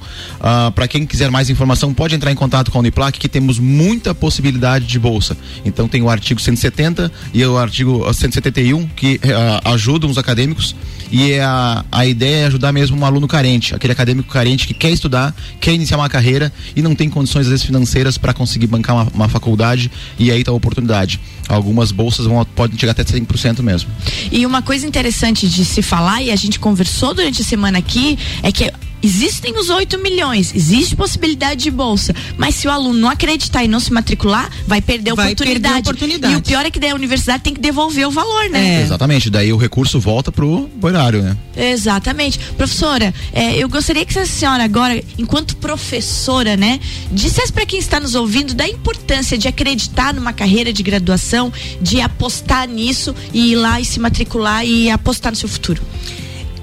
para 0.74 0.88
quem 0.88 1.06
quiser 1.06 1.30
mais 1.30 1.48
informação, 1.48 1.94
pode 1.94 2.16
entrar 2.16 2.32
em 2.32 2.34
contato 2.34 2.72
com 2.72 2.78
a 2.78 2.80
Uniplac, 2.80 3.18
que 3.18 3.28
temos 3.28 3.60
muita 3.60 4.12
possibilidade 4.12 4.84
de 4.86 4.98
bolsa. 4.98 5.36
Então, 5.64 5.86
tem 5.86 6.02
o 6.02 6.10
artigo 6.10 6.40
170 6.40 7.12
e 7.32 7.44
o 7.44 7.56
artigo 7.56 8.12
171 8.12 8.88
que 8.88 9.20
ah, 9.24 9.72
ajudam 9.72 10.10
os 10.10 10.18
acadêmicos. 10.18 10.74
E 11.10 11.32
é 11.32 11.42
a, 11.42 11.84
a 11.90 12.06
ideia 12.06 12.36
é 12.36 12.46
ajudar 12.46 12.72
mesmo 12.72 12.96
um 12.96 13.04
aluno 13.04 13.28
carente, 13.28 13.74
aquele 13.74 13.92
acadêmico 13.92 14.28
carente 14.32 14.66
que 14.66 14.74
quer 14.74 14.90
estudar, 14.90 15.34
quer 15.60 15.72
iniciar 15.72 15.96
uma 15.98 16.08
carreira 16.08 16.52
e 16.74 16.82
não 16.82 16.94
tem 16.94 17.08
condições, 17.08 17.42
às 17.42 17.48
vezes, 17.48 17.64
financeiras 17.64 18.18
para 18.18 18.34
conseguir 18.34 18.55
bancar 18.64 18.94
uma, 18.94 19.08
uma 19.12 19.28
faculdade. 19.28 19.90
E 20.16 20.30
aí 20.30 20.38
está 20.38 20.52
a 20.52 20.54
oportunidade. 20.54 21.18
Algumas 21.48 21.90
bolsas 21.90 22.26
vão, 22.26 22.44
podem 22.44 22.78
chegar 22.78 22.92
até 22.92 23.02
100% 23.02 23.60
mesmo. 23.60 23.90
E 24.30 24.46
uma 24.46 24.62
coisa 24.62 24.86
interessante 24.86 25.48
de 25.48 25.64
se 25.64 25.82
falar, 25.82 26.22
e 26.22 26.30
a 26.30 26.36
gente 26.36 26.60
conversou 26.60 27.12
durante 27.12 27.42
a 27.42 27.44
semana 27.44 27.78
aqui, 27.78 28.16
é 28.42 28.52
que 28.52 28.70
existem 29.06 29.56
os 29.58 29.70
8 29.70 29.98
milhões, 29.98 30.52
existe 30.54 30.96
possibilidade 30.96 31.62
de 31.62 31.70
bolsa, 31.70 32.12
mas 32.36 32.56
se 32.56 32.66
o 32.66 32.70
aluno 32.70 32.98
não 32.98 33.08
acreditar 33.08 33.62
e 33.64 33.68
não 33.68 33.78
se 33.78 33.92
matricular, 33.92 34.50
vai 34.66 34.80
perder 34.82 35.12
a 35.12 35.14
Vai 35.14 35.26
oportunidade. 35.32 35.62
perder 35.62 35.76
a 35.76 35.80
oportunidade. 35.80 36.34
E 36.34 36.36
o 36.36 36.42
pior 36.42 36.66
é 36.66 36.70
que 36.70 36.80
daí 36.80 36.90
a 36.90 36.94
universidade 36.94 37.42
tem 37.44 37.54
que 37.54 37.60
devolver 37.60 38.06
o 38.06 38.10
valor, 38.10 38.50
né? 38.50 38.82
Exatamente. 38.82 39.30
Daí 39.30 39.52
o 39.52 39.56
recurso 39.56 40.00
volta 40.00 40.32
pro 40.32 40.68
horário, 40.82 41.22
né? 41.22 41.36
Exatamente. 41.56 42.38
Professora, 42.56 43.14
é, 43.32 43.56
eu 43.56 43.68
gostaria 43.68 44.04
que 44.04 44.18
a 44.18 44.26
senhora 44.26 44.64
agora, 44.64 45.00
enquanto 45.16 45.56
professora, 45.56 46.56
né, 46.56 46.80
dissesse 47.12 47.52
para 47.52 47.64
quem 47.64 47.78
está 47.78 48.00
nos 48.00 48.14
ouvindo 48.14 48.54
da 48.54 48.68
importância 48.68 49.38
de 49.38 49.46
acreditar 49.46 50.12
numa 50.12 50.32
carreira 50.32 50.72
de 50.72 50.82
graduação, 50.82 51.52
de 51.80 52.00
apostar 52.00 52.68
nisso 52.68 53.14
e 53.32 53.52
ir 53.52 53.56
lá 53.56 53.80
e 53.80 53.84
se 53.84 54.00
matricular 54.00 54.64
e 54.66 54.90
apostar 54.90 55.30
no 55.30 55.36
seu 55.36 55.48
futuro. 55.48 55.80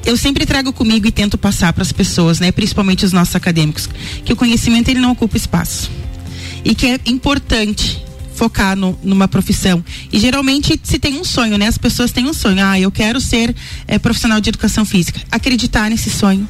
Eu 0.05 0.17
sempre 0.17 0.45
trago 0.45 0.73
comigo 0.73 1.07
e 1.07 1.11
tento 1.11 1.37
passar 1.37 1.73
para 1.73 1.81
as 1.81 1.91
pessoas, 1.91 2.39
né, 2.39 2.51
principalmente 2.51 3.05
os 3.05 3.13
nossos 3.13 3.35
acadêmicos, 3.35 3.89
que 4.23 4.33
o 4.33 4.35
conhecimento 4.35 4.89
ele 4.89 4.99
não 4.99 5.11
ocupa 5.11 5.37
espaço 5.37 5.89
e 6.63 6.75
que 6.75 6.87
é 6.87 6.99
importante 7.05 8.03
focar 8.33 8.75
no, 8.75 8.97
numa 9.03 9.27
profissão. 9.27 9.83
E 10.11 10.19
geralmente 10.19 10.79
se 10.83 10.99
tem 10.99 11.19
um 11.19 11.23
sonho, 11.23 11.57
né? 11.57 11.67
As 11.67 11.77
pessoas 11.77 12.11
têm 12.11 12.27
um 12.27 12.33
sonho. 12.33 12.63
Ah, 12.65 12.79
eu 12.79 12.91
quero 12.91 13.21
ser 13.21 13.55
eh, 13.87 13.99
profissional 13.99 14.41
de 14.41 14.49
educação 14.49 14.83
física. 14.83 15.21
Acreditar 15.31 15.89
nesse 15.89 16.09
sonho. 16.09 16.47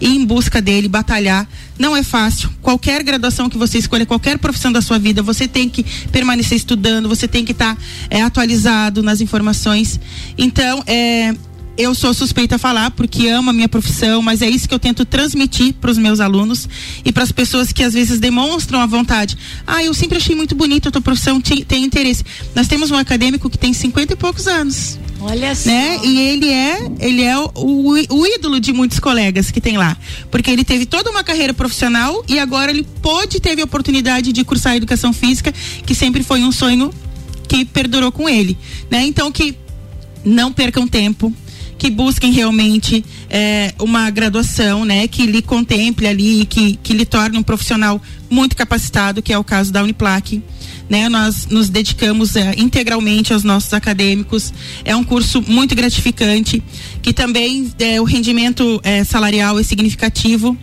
Ir 0.00 0.08
em 0.08 0.24
busca 0.24 0.62
dele, 0.62 0.86
batalhar. 0.86 1.48
Não 1.78 1.96
é 1.96 2.02
fácil. 2.02 2.48
Qualquer 2.62 3.02
graduação 3.02 3.50
que 3.50 3.58
você 3.58 3.78
escolha, 3.78 4.06
qualquer 4.06 4.38
profissão 4.38 4.70
da 4.70 4.80
sua 4.80 4.98
vida, 4.98 5.22
você 5.22 5.48
tem 5.48 5.68
que 5.68 5.84
permanecer 6.12 6.56
estudando, 6.56 7.08
você 7.08 7.26
tem 7.26 7.44
que 7.44 7.52
estar 7.52 7.76
atualizado 8.24 9.02
nas 9.02 9.20
informações. 9.20 9.98
Então, 10.38 10.82
é, 10.86 11.34
eu 11.76 11.94
sou 11.94 12.14
suspeita 12.14 12.56
a 12.56 12.58
falar 12.58 12.90
porque 12.92 13.26
amo 13.28 13.50
a 13.50 13.52
minha 13.52 13.68
profissão, 13.68 14.22
mas 14.22 14.42
é 14.42 14.48
isso 14.48 14.68
que 14.68 14.74
eu 14.74 14.78
tento 14.78 15.04
transmitir 15.04 15.74
para 15.74 15.90
os 15.90 15.98
meus 15.98 16.20
alunos 16.20 16.68
e 17.04 17.10
para 17.12 17.22
as 17.24 17.32
pessoas 17.32 17.72
que 17.72 17.82
às 17.82 17.94
vezes 17.94 18.20
demonstram 18.20 18.80
a 18.80 18.86
vontade. 18.86 19.36
Ah, 19.66 19.82
eu 19.82 19.92
sempre 19.92 20.18
achei 20.18 20.36
muito 20.36 20.54
bonita 20.54 20.88
a 20.88 20.92
tua 20.92 21.00
profissão, 21.02 21.40
te- 21.40 21.64
tem 21.64 21.82
interesse. 21.84 22.24
Nós 22.54 22.68
temos 22.68 22.90
um 22.90 22.96
acadêmico 22.96 23.50
que 23.50 23.58
tem 23.58 23.72
50 23.72 24.12
e 24.12 24.16
poucos 24.16 24.46
anos. 24.46 24.98
Olha 25.20 25.54
só. 25.54 25.68
Né? 25.70 26.00
E 26.04 26.20
ele 26.20 26.48
é, 26.50 26.78
ele 27.00 27.22
é 27.22 27.36
o, 27.38 27.50
o, 27.54 27.92
o 27.92 28.26
ídolo 28.26 28.60
de 28.60 28.72
muitos 28.72 28.98
colegas 28.98 29.50
que 29.50 29.60
tem 29.60 29.76
lá, 29.78 29.96
porque 30.30 30.50
ele 30.50 30.64
teve 30.64 30.84
toda 30.86 31.10
uma 31.10 31.24
carreira 31.24 31.54
profissional 31.54 32.22
e 32.28 32.38
agora 32.38 32.70
ele 32.70 32.86
pôde 33.00 33.40
teve 33.40 33.62
a 33.62 33.64
oportunidade 33.64 34.32
de 34.32 34.44
cursar 34.44 34.76
educação 34.76 35.12
física, 35.12 35.52
que 35.86 35.94
sempre 35.94 36.22
foi 36.22 36.40
um 36.42 36.52
sonho 36.52 36.92
que 37.48 37.64
perdurou 37.64 38.12
com 38.12 38.28
ele, 38.28 38.56
né? 38.90 39.04
Então 39.06 39.32
que 39.32 39.56
não 40.24 40.52
percam 40.52 40.86
tempo, 40.86 41.32
que 41.84 41.90
busquem 41.90 42.32
realmente 42.32 43.04
eh, 43.28 43.74
uma 43.78 44.08
graduação, 44.08 44.86
né, 44.86 45.06
que 45.06 45.26
lhe 45.26 45.42
contemple 45.42 46.06
ali, 46.06 46.46
que, 46.46 46.76
que 46.82 46.94
lhe 46.94 47.04
torne 47.04 47.36
um 47.36 47.42
profissional 47.42 48.00
muito 48.30 48.56
capacitado, 48.56 49.20
que 49.20 49.30
é 49.30 49.38
o 49.38 49.44
caso 49.44 49.70
da 49.70 49.82
Uniplac. 49.82 50.42
Né, 50.88 51.10
nós 51.10 51.46
nos 51.46 51.68
dedicamos 51.68 52.36
eh, 52.36 52.54
integralmente 52.56 53.34
aos 53.34 53.44
nossos 53.44 53.74
acadêmicos. 53.74 54.50
É 54.82 54.96
um 54.96 55.04
curso 55.04 55.44
muito 55.46 55.74
gratificante, 55.74 56.62
que 57.02 57.12
também 57.12 57.70
eh, 57.78 58.00
o 58.00 58.04
rendimento 58.04 58.80
eh, 58.82 59.04
salarial 59.04 59.58
é 59.58 59.62
significativo 59.62 60.56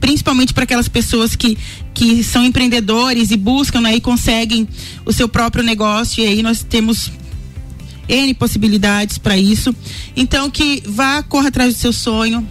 principalmente 0.00 0.54
para 0.54 0.64
aquelas 0.64 0.88
pessoas 0.88 1.36
que, 1.36 1.58
que 1.92 2.24
são 2.24 2.42
empreendedores 2.44 3.32
e 3.32 3.36
buscam 3.36 3.82
né, 3.82 3.96
e 3.96 4.00
conseguem 4.00 4.66
o 5.04 5.12
seu 5.12 5.28
próprio 5.28 5.62
negócio 5.62 6.24
e 6.24 6.26
aí 6.26 6.42
nós 6.42 6.62
temos 6.62 7.10
N 8.10 8.34
possibilidades 8.34 9.18
para 9.18 9.36
isso. 9.36 9.74
Então 10.16 10.50
que 10.50 10.82
vá, 10.86 11.22
corra 11.22 11.48
atrás 11.48 11.74
do 11.74 11.78
seu 11.78 11.92
sonho. 11.92 12.46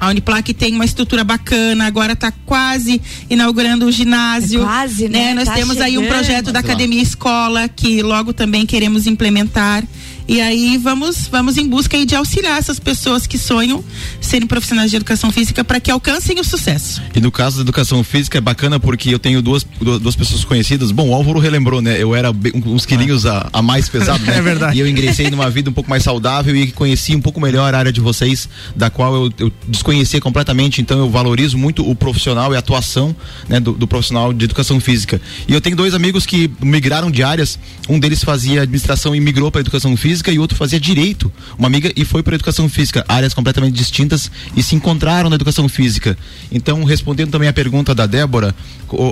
A 0.00 0.08
Uniplac 0.10 0.54
tem 0.54 0.72
uma 0.74 0.84
estrutura 0.84 1.24
bacana, 1.24 1.84
agora 1.84 2.12
está 2.12 2.30
quase 2.46 3.02
inaugurando 3.28 3.84
o 3.86 3.90
ginásio. 3.90 4.60
É 4.60 4.64
quase, 4.64 5.08
né? 5.08 5.34
Nós 5.34 5.46
Tá 5.48 5.54
temos 5.54 5.80
aí 5.80 5.98
um 5.98 6.02
chegando. 6.02 6.14
projeto 6.14 6.52
da. 6.52 6.60
Academia 6.60 7.02
Escola 7.02 7.68
que 7.68 8.00
logo 8.02 8.32
também 8.32 8.64
queremos 8.64 9.06
implementar. 9.08 9.82
E 10.28 10.42
aí 10.42 10.76
vamos 10.76 11.26
vamos 11.26 11.56
em 11.56 11.66
busca 11.66 11.96
aí 11.96 12.04
de 12.04 12.14
auxiliar 12.14 12.58
essas 12.58 12.78
pessoas 12.78 13.26
que 13.26 13.38
sonham 13.38 13.82
serem 14.20 14.46
profissionais 14.46 14.90
de 14.90 14.96
educação 14.96 15.32
física 15.32 15.64
para 15.64 15.80
que 15.80 15.90
alcancem 15.90 16.38
o 16.38 16.44
sucesso. 16.44 17.00
E 17.14 17.20
no 17.20 17.32
caso 17.32 17.56
da 17.56 17.62
educação 17.62 18.04
física 18.04 18.36
é 18.36 18.40
bacana 18.40 18.78
porque 18.78 19.08
eu 19.08 19.18
tenho 19.18 19.40
duas, 19.40 19.64
du- 19.80 19.98
duas 19.98 20.14
pessoas 20.14 20.44
conhecidas. 20.44 20.90
Bom, 20.90 21.08
o 21.08 21.14
Álvaro 21.14 21.38
relembrou, 21.38 21.80
né? 21.80 21.96
Eu 22.00 22.14
era 22.14 22.30
uns 22.66 22.84
quilinhos 22.84 23.24
a, 23.24 23.48
a 23.52 23.62
mais 23.62 23.88
pesado, 23.88 24.22
né? 24.24 24.36
É 24.38 24.42
verdade. 24.42 24.76
E 24.76 24.80
eu 24.80 24.86
ingressei 24.86 25.30
numa 25.30 25.48
vida 25.48 25.70
um 25.70 25.72
pouco 25.72 25.88
mais 25.88 26.02
saudável 26.02 26.54
e 26.54 26.70
conheci 26.72 27.16
um 27.16 27.20
pouco 27.22 27.40
melhor 27.40 27.72
a 27.74 27.78
área 27.78 27.92
de 27.92 28.00
vocês, 28.00 28.48
da 28.76 28.90
qual 28.90 29.14
eu, 29.14 29.32
eu 29.38 29.52
desconhecia 29.66 30.20
completamente. 30.20 30.82
Então 30.82 30.98
eu 30.98 31.08
valorizo 31.10 31.56
muito 31.56 31.88
o 31.88 31.94
profissional 31.94 32.52
e 32.52 32.56
a 32.56 32.58
atuação 32.58 33.16
né, 33.48 33.58
do, 33.58 33.72
do 33.72 33.86
profissional 33.88 34.32
de 34.34 34.44
educação 34.44 34.78
física. 34.78 35.18
E 35.48 35.54
eu 35.54 35.60
tenho 35.60 35.74
dois 35.74 35.94
amigos 35.94 36.26
que 36.26 36.50
migraram 36.62 37.10
de 37.10 37.22
áreas. 37.22 37.58
Um 37.88 37.98
deles 37.98 38.22
fazia 38.22 38.62
administração 38.62 39.16
e 39.16 39.20
migrou 39.20 39.50
para 39.50 39.62
educação 39.62 39.96
física 39.96 40.17
e 40.26 40.38
outro 40.38 40.56
fazia 40.56 40.80
direito. 40.80 41.32
Uma 41.58 41.68
amiga 41.68 41.92
e 41.94 42.04
foi 42.04 42.22
para 42.22 42.34
educação 42.34 42.68
física. 42.68 43.04
Áreas 43.08 43.32
completamente 43.34 43.74
distintas 43.74 44.30
e 44.56 44.62
se 44.62 44.74
encontraram 44.74 45.30
na 45.30 45.36
educação 45.36 45.68
física. 45.68 46.16
Então, 46.50 46.84
respondendo 46.84 47.30
também 47.30 47.48
a 47.48 47.52
pergunta 47.52 47.94
da 47.94 48.06
Débora, 48.06 48.54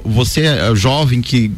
você 0.05 0.42
é 0.42 0.75
jovem 0.75 1.21
que 1.21 1.51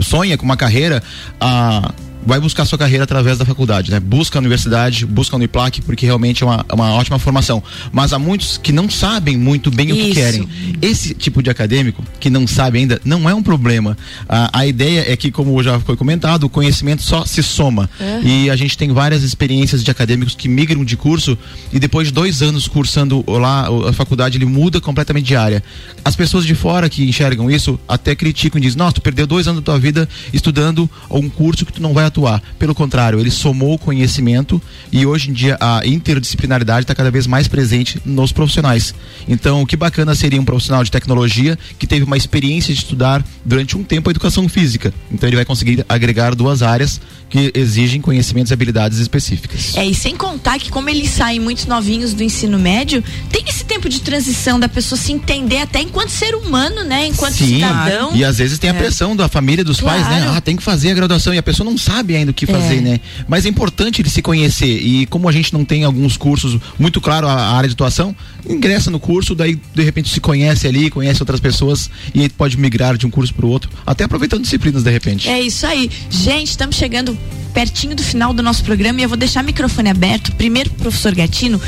sonha 0.00 0.38
com 0.38 0.44
uma 0.44 0.56
carreira, 0.56 1.02
a 1.40 1.92
vai 2.24 2.40
buscar 2.40 2.64
sua 2.64 2.78
carreira 2.78 3.04
através 3.04 3.38
da 3.38 3.44
faculdade, 3.44 3.90
né? 3.90 4.00
Busca 4.00 4.38
a 4.38 4.40
universidade, 4.40 5.04
busca 5.06 5.36
a 5.36 5.38
Uniplac, 5.38 5.80
porque 5.82 6.06
realmente 6.06 6.42
é 6.42 6.46
uma, 6.46 6.64
é 6.68 6.74
uma 6.74 6.92
ótima 6.92 7.18
formação. 7.18 7.62
Mas 7.92 8.12
há 8.12 8.18
muitos 8.18 8.58
que 8.58 8.72
não 8.72 8.88
sabem 8.88 9.36
muito 9.36 9.70
bem 9.70 9.92
o 9.92 9.94
que 9.94 10.02
Isso. 10.02 10.14
querem. 10.14 10.48
Esse 10.80 11.14
tipo 11.14 11.42
de 11.42 11.50
acadêmico 11.50 12.04
que 12.20 12.30
não 12.30 12.46
sabe 12.46 12.78
ainda 12.78 13.00
não 13.04 13.28
é 13.28 13.34
um 13.34 13.42
problema. 13.42 13.96
A, 14.28 14.60
a 14.60 14.66
ideia 14.66 15.04
é 15.10 15.16
que, 15.16 15.30
como 15.30 15.62
já 15.62 15.78
foi 15.80 15.96
comentado, 15.96 16.44
o 16.44 16.48
conhecimento 16.48 17.02
só 17.02 17.24
se 17.24 17.42
soma. 17.42 17.88
E 18.22 18.50
a 18.50 18.56
gente 18.56 18.76
tem 18.76 18.92
várias 18.92 19.22
experiências 19.22 19.82
de 19.82 19.90
acadêmicos 19.90 20.34
que 20.34 20.48
migram 20.48 20.84
de 20.84 20.96
curso 20.96 21.36
e 21.72 21.78
depois 21.78 22.08
de 22.08 22.12
dois 22.12 22.42
anos 22.42 22.68
cursando 22.68 23.24
lá 23.26 23.68
a 23.88 23.92
faculdade, 23.92 24.38
ele 24.38 24.44
muda 24.44 24.80
completamente 24.80 25.26
de 25.26 25.36
área. 25.36 25.62
As 26.04 26.16
pessoas 26.16 26.44
de 26.44 26.54
fora 26.54 26.88
que 26.88 27.04
enxergam 27.08 27.50
isso 27.50 27.78
até 27.88 28.14
criticam 28.14 28.58
e 28.58 28.62
dizem: 28.62 28.78
Nossa, 28.78 28.94
tu 28.94 29.00
perdeu 29.00 29.26
dois 29.26 29.46
anos 29.46 29.60
da 29.60 29.64
tua 29.64 29.78
vida 29.78 30.08
estudando 30.32 30.88
um 31.10 31.28
curso 31.28 31.64
que 31.66 31.72
tu 31.72 31.82
não 31.82 31.92
vai 31.92 32.04
atuar. 32.12 32.42
Pelo 32.58 32.74
contrário, 32.74 33.18
ele 33.18 33.30
somou 33.30 33.78
conhecimento 33.78 34.60
e 34.92 35.06
hoje 35.06 35.30
em 35.30 35.32
dia 35.32 35.56
a 35.60 35.80
interdisciplinaridade 35.86 36.84
está 36.84 36.94
cada 36.94 37.10
vez 37.10 37.26
mais 37.26 37.48
presente 37.48 38.00
nos 38.04 38.32
profissionais. 38.32 38.94
Então, 39.26 39.64
que 39.64 39.76
bacana 39.76 40.14
seria 40.14 40.40
um 40.40 40.44
profissional 40.44 40.84
de 40.84 40.90
tecnologia 40.90 41.58
que 41.78 41.86
teve 41.86 42.04
uma 42.04 42.16
experiência 42.16 42.72
de 42.74 42.80
estudar 42.80 43.24
durante 43.44 43.76
um 43.76 43.82
tempo 43.82 44.08
a 44.08 44.12
educação 44.12 44.48
física. 44.48 44.92
Então, 45.10 45.28
ele 45.28 45.36
vai 45.36 45.44
conseguir 45.44 45.84
agregar 45.88 46.34
duas 46.34 46.62
áreas 46.62 47.00
que 47.30 47.50
exigem 47.54 48.00
conhecimentos 48.00 48.50
e 48.50 48.54
habilidades 48.54 48.98
específicas. 48.98 49.74
É, 49.76 49.86
e 49.86 49.94
sem 49.94 50.14
contar 50.14 50.58
que 50.58 50.70
como 50.70 50.90
eles 50.90 51.08
saem 51.10 51.40
muito 51.40 51.66
novinhos 51.66 52.12
do 52.12 52.22
ensino 52.22 52.58
médio, 52.58 53.02
tem 53.30 53.42
esse 53.48 53.64
tempo 53.64 53.88
de 53.88 54.00
transição 54.00 54.60
da 54.60 54.68
pessoa 54.68 54.98
se 54.98 55.12
entender 55.12 55.58
até 55.58 55.80
enquanto 55.80 56.10
ser 56.10 56.34
humano, 56.34 56.84
né? 56.84 57.06
Enquanto 57.06 57.34
Sim, 57.34 57.54
cidadão. 57.54 58.14
E 58.14 58.22
às 58.22 58.36
vezes 58.36 58.58
tem 58.58 58.68
a 58.68 58.74
É. 58.74 58.76
pressão 58.76 59.16
da 59.16 59.28
família, 59.28 59.64
dos 59.64 59.80
pais, 59.80 60.02
né? 60.08 60.20
Claro. 60.22 60.36
Ah, 60.36 60.40
tem 60.42 60.56
que 60.56 60.62
fazer 60.62 60.90
a 60.90 60.94
graduação 60.94 61.32
e 61.32 61.38
a 61.38 61.42
pessoa 61.42 61.68
não 61.68 61.78
sabe 61.78 62.01
ainda 62.16 62.30
o 62.30 62.34
que 62.34 62.46
fazer, 62.46 62.76
É. 62.78 62.80
né? 62.80 63.00
Mas 63.28 63.46
é 63.46 63.48
importante 63.48 64.02
ele 64.02 64.08
se 64.10 64.20
conhecer 64.22 64.66
e 64.66 65.06
como 65.06 65.28
a 65.28 65.32
gente 65.32 65.52
não 65.52 65.64
tem 65.64 65.84
alguns 65.84 66.16
cursos 66.16 66.60
muito 66.78 67.00
claro 67.00 67.26
a, 67.26 67.32
a 67.32 67.56
área 67.56 67.68
de 67.68 67.74
atuação, 67.74 68.14
ingressa 68.48 68.90
no 68.90 68.98
curso, 68.98 69.34
daí 69.34 69.58
de 69.74 69.82
repente 69.82 70.08
se 70.08 70.20
conhece 70.20 70.66
ali, 70.66 70.90
conhece 70.90 71.22
outras 71.22 71.40
pessoas 71.40 71.90
e 72.14 72.20
aí 72.22 72.28
pode 72.28 72.56
migrar 72.58 72.96
de 72.96 73.06
um 73.06 73.10
curso 73.10 73.32
para 73.34 73.46
o 73.46 73.48
outro, 73.48 73.70
até 73.86 74.04
aproveitando 74.04 74.42
disciplinas 74.42 74.82
de 74.82 74.90
repente. 74.90 75.28
É 75.28 75.40
isso 75.40 75.66
aí. 75.66 75.90
Gente, 76.10 76.48
estamos 76.48 76.76
chegando 76.76 77.16
pertinho 77.54 77.94
do 77.94 78.02
final 78.02 78.32
do 78.32 78.42
nosso 78.42 78.64
programa 78.64 79.00
e 79.00 79.02
eu 79.02 79.08
vou 79.08 79.18
deixar 79.18 79.42
o 79.42 79.46
microfone 79.46 79.90
aberto. 79.90 80.32
Primeiro, 80.32 80.70
pro 80.70 80.84
professor 80.84 81.14
Gatino. 81.14 81.60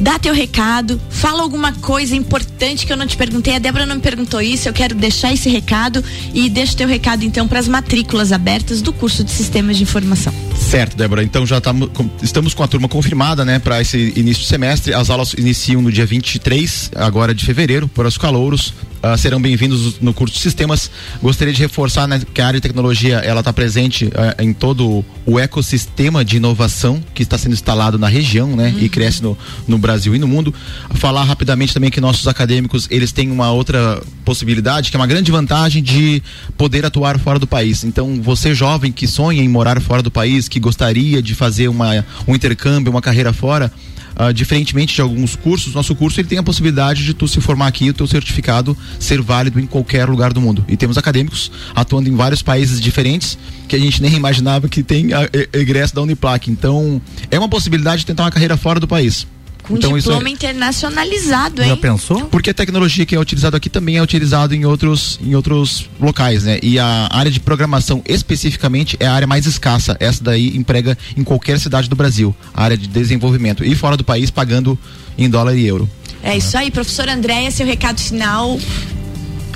Dá 0.00 0.18
teu 0.18 0.34
recado, 0.34 1.00
fala 1.10 1.42
alguma 1.42 1.72
coisa 1.74 2.16
importante 2.16 2.84
que 2.84 2.92
eu 2.92 2.96
não 2.96 3.06
te 3.06 3.16
perguntei. 3.16 3.54
A 3.54 3.58
Débora 3.60 3.86
não 3.86 3.94
me 3.96 4.00
perguntou 4.00 4.40
isso, 4.42 4.68
eu 4.68 4.72
quero 4.72 4.94
deixar 4.96 5.32
esse 5.32 5.48
recado 5.48 6.02
e 6.34 6.48
deixa 6.50 6.76
teu 6.76 6.88
recado 6.88 7.24
então 7.24 7.46
para 7.46 7.60
as 7.60 7.68
matrículas 7.68 8.32
abertas 8.32 8.82
do 8.82 8.92
curso 8.92 9.22
de 9.22 9.30
Sistemas 9.30 9.76
de 9.76 9.84
Informação. 9.84 10.34
Certo, 10.58 10.96
Débora. 10.96 11.22
Então 11.22 11.46
já 11.46 11.60
tamo, 11.60 11.86
com- 11.88 12.10
estamos 12.20 12.52
com 12.52 12.64
a 12.64 12.68
turma 12.68 12.88
confirmada, 12.88 13.44
né, 13.44 13.58
para 13.60 13.80
esse 13.80 14.12
início 14.16 14.42
de 14.42 14.48
semestre. 14.48 14.92
As 14.92 15.08
aulas 15.08 15.34
iniciam 15.34 15.80
no 15.80 15.92
dia 15.92 16.04
23, 16.06 16.90
agora 16.96 17.32
de 17.32 17.44
fevereiro, 17.44 17.86
para 17.86 18.08
os 18.08 18.18
calouros. 18.18 18.74
Ah, 19.04 19.16
serão 19.16 19.42
bem-vindos 19.42 19.98
no 20.00 20.14
curso 20.14 20.36
de 20.36 20.40
sistemas. 20.40 20.88
Gostaria 21.20 21.52
de 21.52 21.60
reforçar 21.60 22.06
né, 22.06 22.22
que 22.32 22.40
a 22.40 22.46
área 22.46 22.60
de 22.60 22.62
tecnologia 22.62 23.16
ela 23.16 23.40
está 23.40 23.52
presente 23.52 24.08
ah, 24.14 24.40
em 24.40 24.52
todo 24.52 25.04
o 25.26 25.40
ecossistema 25.40 26.24
de 26.24 26.36
inovação 26.36 27.02
que 27.12 27.24
está 27.24 27.36
sendo 27.36 27.52
instalado 27.52 27.98
na 27.98 28.06
região, 28.06 28.54
né, 28.54 28.72
e 28.78 28.88
cresce 28.88 29.20
no, 29.20 29.36
no 29.66 29.76
Brasil 29.76 30.14
e 30.14 30.20
no 30.20 30.28
mundo. 30.28 30.54
Falar 30.94 31.24
rapidamente 31.24 31.74
também 31.74 31.90
que 31.90 32.00
nossos 32.00 32.28
acadêmicos 32.28 32.86
eles 32.92 33.10
têm 33.10 33.28
uma 33.28 33.50
outra 33.50 34.00
possibilidade, 34.24 34.88
que 34.88 34.96
é 34.96 35.00
uma 35.00 35.06
grande 35.08 35.32
vantagem 35.32 35.82
de 35.82 36.22
poder 36.56 36.86
atuar 36.86 37.18
fora 37.18 37.40
do 37.40 37.46
país. 37.46 37.82
Então, 37.82 38.22
você 38.22 38.54
jovem 38.54 38.92
que 38.92 39.08
sonha 39.08 39.42
em 39.42 39.48
morar 39.48 39.80
fora 39.80 40.00
do 40.00 40.12
país, 40.12 40.46
que 40.46 40.60
gostaria 40.60 41.20
de 41.20 41.34
fazer 41.34 41.66
uma, 41.66 42.06
um 42.24 42.36
intercâmbio, 42.36 42.92
uma 42.92 43.02
carreira 43.02 43.32
fora, 43.32 43.72
ah, 44.16 44.32
diferentemente 44.32 44.94
de 44.94 45.00
alguns 45.00 45.36
cursos, 45.36 45.74
nosso 45.74 45.94
curso 45.94 46.20
ele 46.20 46.28
tem 46.28 46.38
a 46.38 46.42
possibilidade 46.42 47.04
de 47.04 47.14
tu 47.14 47.26
se 47.28 47.40
formar 47.40 47.66
aqui 47.66 47.86
e 47.86 47.90
o 47.90 47.94
teu 47.94 48.06
certificado 48.06 48.76
ser 48.98 49.20
válido 49.20 49.58
em 49.58 49.66
qualquer 49.66 50.08
lugar 50.08 50.32
do 50.32 50.40
mundo. 50.40 50.64
E 50.68 50.76
temos 50.76 50.98
acadêmicos 50.98 51.50
atuando 51.74 52.08
em 52.08 52.14
vários 52.14 52.42
países 52.42 52.80
diferentes 52.80 53.38
que 53.68 53.76
a 53.76 53.78
gente 53.78 54.02
nem 54.02 54.14
imaginava 54.14 54.68
que 54.68 54.82
tem 54.82 55.12
a, 55.12 55.24
e- 55.24 55.48
egresso 55.52 55.94
da 55.94 56.02
Uniplac. 56.02 56.50
Então, 56.50 57.00
é 57.30 57.38
uma 57.38 57.48
possibilidade 57.48 58.00
de 58.00 58.06
tentar 58.06 58.24
uma 58.24 58.30
carreira 58.30 58.56
fora 58.56 58.78
do 58.78 58.88
país. 58.88 59.26
Com 59.72 59.78
então, 59.78 59.96
isso 59.96 60.10
é- 60.10 60.12
diploma 60.12 60.28
internacionalizado, 60.28 61.62
hein? 61.62 61.76
pensou? 61.76 62.26
porque 62.26 62.50
a 62.50 62.54
tecnologia 62.54 63.06
que 63.06 63.14
é 63.14 63.18
utilizada 63.18 63.56
aqui 63.56 63.70
também 63.70 63.96
é 63.96 64.02
utilizada 64.02 64.54
em 64.54 64.66
outros, 64.66 65.18
em 65.24 65.34
outros 65.34 65.88
locais, 65.98 66.44
né? 66.44 66.58
E 66.62 66.78
a 66.78 67.08
área 67.10 67.30
de 67.30 67.40
programação 67.40 68.02
especificamente 68.06 68.96
é 69.00 69.06
a 69.06 69.14
área 69.14 69.26
mais 69.26 69.46
escassa. 69.46 69.96
Essa 69.98 70.22
daí 70.22 70.54
emprega 70.56 70.96
em 71.16 71.24
qualquer 71.24 71.58
cidade 71.58 71.88
do 71.88 71.96
Brasil. 71.96 72.34
A 72.52 72.64
área 72.64 72.76
de 72.76 72.86
desenvolvimento. 72.86 73.64
E 73.64 73.74
fora 73.74 73.96
do 73.96 74.04
país 74.04 74.30
pagando 74.30 74.78
em 75.16 75.28
dólar 75.28 75.56
e 75.56 75.66
euro. 75.66 75.88
É 76.22 76.36
isso 76.36 76.56
aí, 76.56 76.70
professor 76.70 77.08
Andréia, 77.08 77.50
seu 77.50 77.66
recado 77.66 77.98
final. 77.98 78.58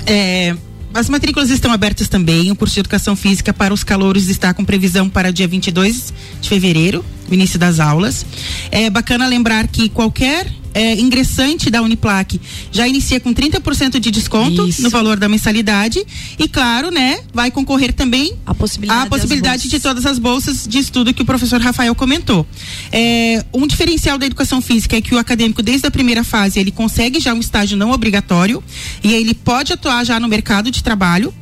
É, 0.05 0.55
as 0.93 1.09
matrículas 1.09 1.51
estão 1.51 1.71
abertas 1.71 2.07
também. 2.07 2.49
O 2.51 2.55
curso 2.55 2.73
de 2.73 2.79
educação 2.79 3.15
física 3.15 3.53
para 3.53 3.73
os 3.73 3.83
calouros 3.83 4.29
está 4.29 4.53
com 4.53 4.65
previsão 4.65 5.07
para 5.07 5.31
dia 5.31 5.47
22 5.47 6.11
de 6.41 6.49
fevereiro, 6.49 7.05
o 7.29 7.33
início 7.33 7.59
das 7.59 7.79
aulas. 7.79 8.25
É 8.71 8.89
bacana 8.89 9.27
lembrar 9.27 9.67
que 9.67 9.89
qualquer 9.89 10.47
é, 10.77 10.93
ingressante 10.93 11.71
da 11.71 11.81
Uniplac 11.81 12.39
já 12.71 12.87
inicia 12.87 13.19
com 13.19 13.33
30% 13.33 13.99
de 13.99 14.11
desconto 14.11 14.67
Isso. 14.67 14.83
no 14.83 14.91
valor 14.91 15.17
da 15.17 15.27
mensalidade 15.27 16.05
e 16.37 16.47
claro, 16.47 16.91
né, 16.91 17.19
vai 17.33 17.49
concorrer 17.49 17.91
também 17.93 18.33
a 18.45 18.53
possibilidade, 18.53 19.07
a 19.07 19.09
possibilidade 19.09 19.69
de 19.69 19.79
todas 19.79 20.05
as 20.05 20.19
bolsas 20.19 20.67
de 20.67 20.77
estudo 20.77 21.15
que 21.15 21.23
o 21.23 21.25
professor 21.25 21.59
Rafael 21.59 21.95
comentou. 21.95 22.45
É, 22.91 23.43
um 23.51 23.65
diferencial 23.65 24.19
da 24.19 24.27
educação 24.27 24.61
física 24.61 24.95
é 24.95 25.01
que 25.01 25.15
o 25.15 25.17
acadêmico, 25.17 25.63
desde 25.63 25.87
a 25.87 25.91
primeira 25.91 26.23
fase, 26.23 26.59
ele 26.59 26.71
consegue 26.71 27.19
já 27.19 27.33
um 27.33 27.39
estágio 27.39 27.75
não 27.75 27.89
obrigatório 27.89 28.63
e 29.03 29.13
ele 29.13 29.33
pode 29.33 29.73
atuar 29.73 30.03
já 30.03 30.19
no 30.19 30.27
mercado 30.27 30.69
de 30.69 30.83
trabalho. 30.83 31.33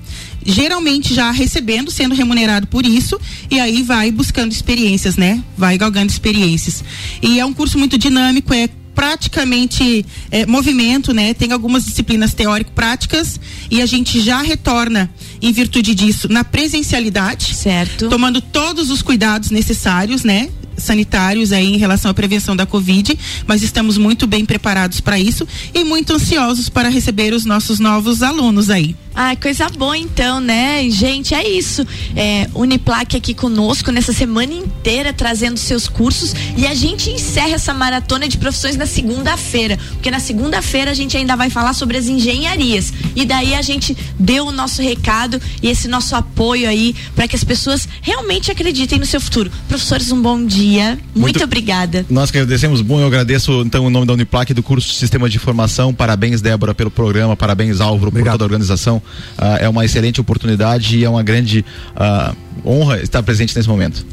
Geralmente 0.45 1.13
já 1.13 1.31
recebendo, 1.31 1.89
sendo 1.89 2.13
remunerado 2.13 2.67
por 2.67 2.85
isso, 2.85 3.19
e 3.49 3.59
aí 3.59 3.81
vai 3.81 4.11
buscando 4.11 4.51
experiências, 4.51 5.17
né? 5.17 5.43
Vai 5.57 5.77
galgando 5.77 6.11
experiências. 6.11 6.83
E 7.21 7.39
é 7.39 7.45
um 7.45 7.53
curso 7.53 7.79
muito 7.79 7.97
dinâmico, 7.97 8.53
é 8.53 8.69
praticamente 8.95 10.05
é, 10.31 10.45
movimento, 10.45 11.13
né? 11.13 11.33
Tem 11.33 11.51
algumas 11.51 11.85
disciplinas 11.85 12.33
teórico-práticas 12.33 13.39
e 13.69 13.81
a 13.81 13.85
gente 13.85 14.21
já 14.21 14.41
retorna 14.41 15.11
em 15.41 15.51
virtude 15.51 15.93
disso 15.93 16.29
na 16.29 16.43
presencialidade, 16.43 17.53
certo? 17.53 18.07
Tomando 18.07 18.39
todos 18.39 18.89
os 18.89 19.01
cuidados 19.01 19.51
necessários, 19.51 20.23
né? 20.23 20.49
Sanitários 20.77 21.51
aí 21.51 21.73
em 21.73 21.77
relação 21.77 22.09
à 22.11 22.13
prevenção 22.13 22.55
da 22.55 22.65
Covid, 22.65 23.17
mas 23.45 23.61
estamos 23.61 23.97
muito 23.97 24.25
bem 24.25 24.45
preparados 24.45 25.01
para 25.01 25.19
isso 25.19 25.47
e 25.73 25.83
muito 25.83 26.13
ansiosos 26.13 26.69
para 26.69 26.89
receber 26.89 27.33
os 27.33 27.45
nossos 27.45 27.79
novos 27.79 28.23
alunos 28.23 28.69
aí. 28.69 28.95
Ah, 29.15 29.33
coisa 29.35 29.69
boa 29.69 29.97
então, 29.97 30.41
né? 30.41 30.89
Gente, 30.89 31.33
é 31.33 31.47
isso. 31.47 31.87
É, 32.15 32.49
Uniplac 32.53 33.15
aqui 33.15 33.33
conosco 33.33 33.89
nessa 33.89 34.11
semana 34.11 34.53
inteira 34.53 35.13
trazendo 35.13 35.57
seus 35.57 35.87
cursos 35.87 36.33
e 36.57 36.67
a 36.67 36.73
gente 36.75 37.09
encerra 37.09 37.51
essa 37.55 37.73
maratona 37.73 38.27
de 38.27 38.37
profissões 38.37 38.75
na 38.75 38.85
segunda-feira, 38.85 39.79
porque 39.93 40.11
na 40.11 40.19
segunda-feira 40.19 40.91
a 40.91 40.93
gente 40.93 41.15
ainda 41.15 41.35
vai 41.37 41.49
falar 41.49 41.73
sobre 41.73 41.97
as 41.97 42.07
engenharias. 42.07 42.91
E 43.15 43.25
daí 43.25 43.53
a 43.55 43.61
gente 43.61 43.95
deu 44.19 44.47
o 44.47 44.51
nosso 44.51 44.81
recado 44.81 45.41
e 45.63 45.69
esse 45.69 45.87
nosso 45.87 46.13
apoio 46.13 46.67
aí 46.67 46.93
para 47.15 47.25
que 47.25 47.37
as 47.37 47.43
pessoas 47.43 47.87
realmente 48.01 48.51
acreditem 48.51 48.99
no 48.99 49.05
seu 49.05 49.21
futuro. 49.21 49.49
Professores, 49.69 50.11
um 50.11 50.21
bom 50.21 50.43
dia. 50.45 50.99
Muito, 51.15 51.19
Muito- 51.19 51.43
obrigada. 51.43 52.05
Nós 52.09 52.31
que 52.31 52.37
agradecemos, 52.37 52.81
bom, 52.81 52.99
eu 52.99 53.07
agradeço 53.07 53.61
então 53.65 53.85
o 53.85 53.89
nome 53.89 54.05
da 54.05 54.13
Uniplac 54.13 54.53
do 54.53 54.61
curso 54.61 54.89
de 54.89 54.95
Sistema 54.95 55.29
de 55.29 55.37
Informação. 55.37 55.93
Parabéns, 55.93 56.41
Débora, 56.41 56.75
pelo 56.75 56.91
programa, 56.91 57.35
parabéns, 57.37 57.79
Álvaro, 57.79 58.11
por 58.11 58.21
toda 58.23 58.43
a 58.43 58.45
organização. 58.45 59.01
Ah, 59.37 59.57
é 59.59 59.69
uma 59.69 59.85
excelente 59.85 60.19
oportunidade 60.21 60.97
e 60.97 61.03
é 61.03 61.09
uma 61.09 61.23
grande 61.23 61.65
ah, 61.95 62.33
honra 62.65 63.01
estar 63.01 63.21
presente 63.23 63.55
nesse 63.55 63.69
momento. 63.69 64.05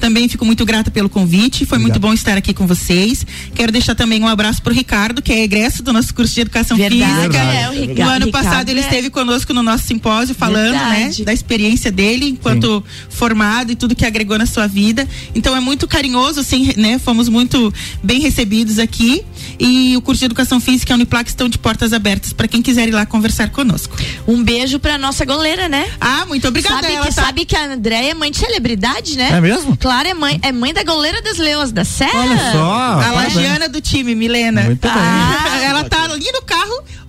Também 0.00 0.28
fico 0.28 0.44
muito 0.44 0.64
grata 0.64 0.90
pelo 0.90 1.08
convite. 1.08 1.64
Foi 1.66 1.78
muito 1.78 1.98
bom 2.00 2.12
estar 2.12 2.36
aqui 2.36 2.54
com 2.54 2.66
vocês. 2.66 3.24
Quero 3.54 3.70
deixar 3.70 3.94
também 3.94 4.22
um 4.22 4.26
abraço 4.28 4.62
pro 4.62 4.72
Ricardo, 4.72 5.20
que 5.22 5.32
é 5.32 5.42
egresso 5.44 5.82
do 5.82 5.92
nosso 5.92 6.14
curso 6.14 6.34
de 6.34 6.40
educação 6.40 6.76
Verdade. 6.76 7.00
física. 7.04 7.20
Verdade. 7.28 7.56
É, 7.56 7.68
o 7.68 7.72
Ricardo- 7.72 7.98
no 7.98 8.02
ano 8.08 8.24
Ricardo 8.26 8.30
passado 8.30 8.68
ele 8.70 8.80
é- 8.80 8.82
esteve 8.82 9.10
conosco 9.10 9.52
no 9.52 9.62
nosso 9.62 9.84
simpósio 9.86 10.34
falando, 10.34 10.70
Verdade. 10.72 11.18
né, 11.20 11.24
da 11.24 11.32
experiência 11.32 11.92
dele 11.92 12.26
enquanto 12.28 12.82
formado 13.08 13.72
e 13.72 13.76
tudo 13.76 13.94
que 13.94 14.04
agregou 14.06 14.38
na 14.38 14.46
sua 14.46 14.66
vida. 14.66 15.06
Então 15.34 15.54
é 15.54 15.60
muito 15.60 15.86
carinhoso, 15.86 16.40
assim, 16.40 16.72
né? 16.76 16.98
Fomos 16.98 17.28
muito 17.28 17.72
bem 18.02 18.20
recebidos 18.20 18.78
aqui. 18.78 19.22
E 19.58 19.96
o 19.96 20.00
curso 20.00 20.20
de 20.20 20.24
educação 20.26 20.58
física 20.60 20.92
e 20.92 20.94
a 20.94 20.96
Uniplac 20.96 21.28
estão 21.28 21.48
de 21.48 21.58
portas 21.58 21.92
abertas 21.92 22.32
para 22.32 22.48
quem 22.48 22.62
quiser 22.62 22.88
ir 22.88 22.92
lá 22.92 23.04
conversar 23.04 23.50
conosco. 23.50 23.96
Um 24.26 24.42
beijo 24.42 24.78
pra 24.78 24.96
nossa 24.96 25.24
goleira, 25.24 25.68
né? 25.68 25.86
Ah, 26.00 26.24
muito 26.26 26.48
obrigada. 26.48 26.76
Sabe, 26.82 26.94
Ela 26.94 27.06
que, 27.06 27.14
tá- 27.14 27.22
sabe 27.24 27.44
que 27.44 27.56
a 27.56 27.64
Andréia 27.72 28.10
é 28.12 28.14
mãe 28.14 28.30
de 28.30 28.38
celebridade, 28.38 29.16
né? 29.16 29.30
É 29.32 29.40
mesmo? 29.40 29.76
Claro, 29.76 29.89
é 30.08 30.14
mãe, 30.14 30.40
é 30.42 30.52
mãe 30.52 30.72
da 30.72 30.82
goleira 30.84 31.20
das 31.22 31.38
Leoas 31.38 31.72
da 31.72 31.84
Serra. 31.84 32.20
Olha 32.20 32.52
só. 32.52 33.00
A. 33.00 33.12
Lagiana 33.12 33.68
do 33.68 33.80
time, 33.80 34.14
Milena. 34.14 34.62
Muito 34.62 34.80
bem. 34.86 34.92
Ah, 34.94 35.60
ela 35.62 35.84
tá 35.84 36.04
ali 36.04 36.30
no 36.32 36.42
carro 36.42 36.59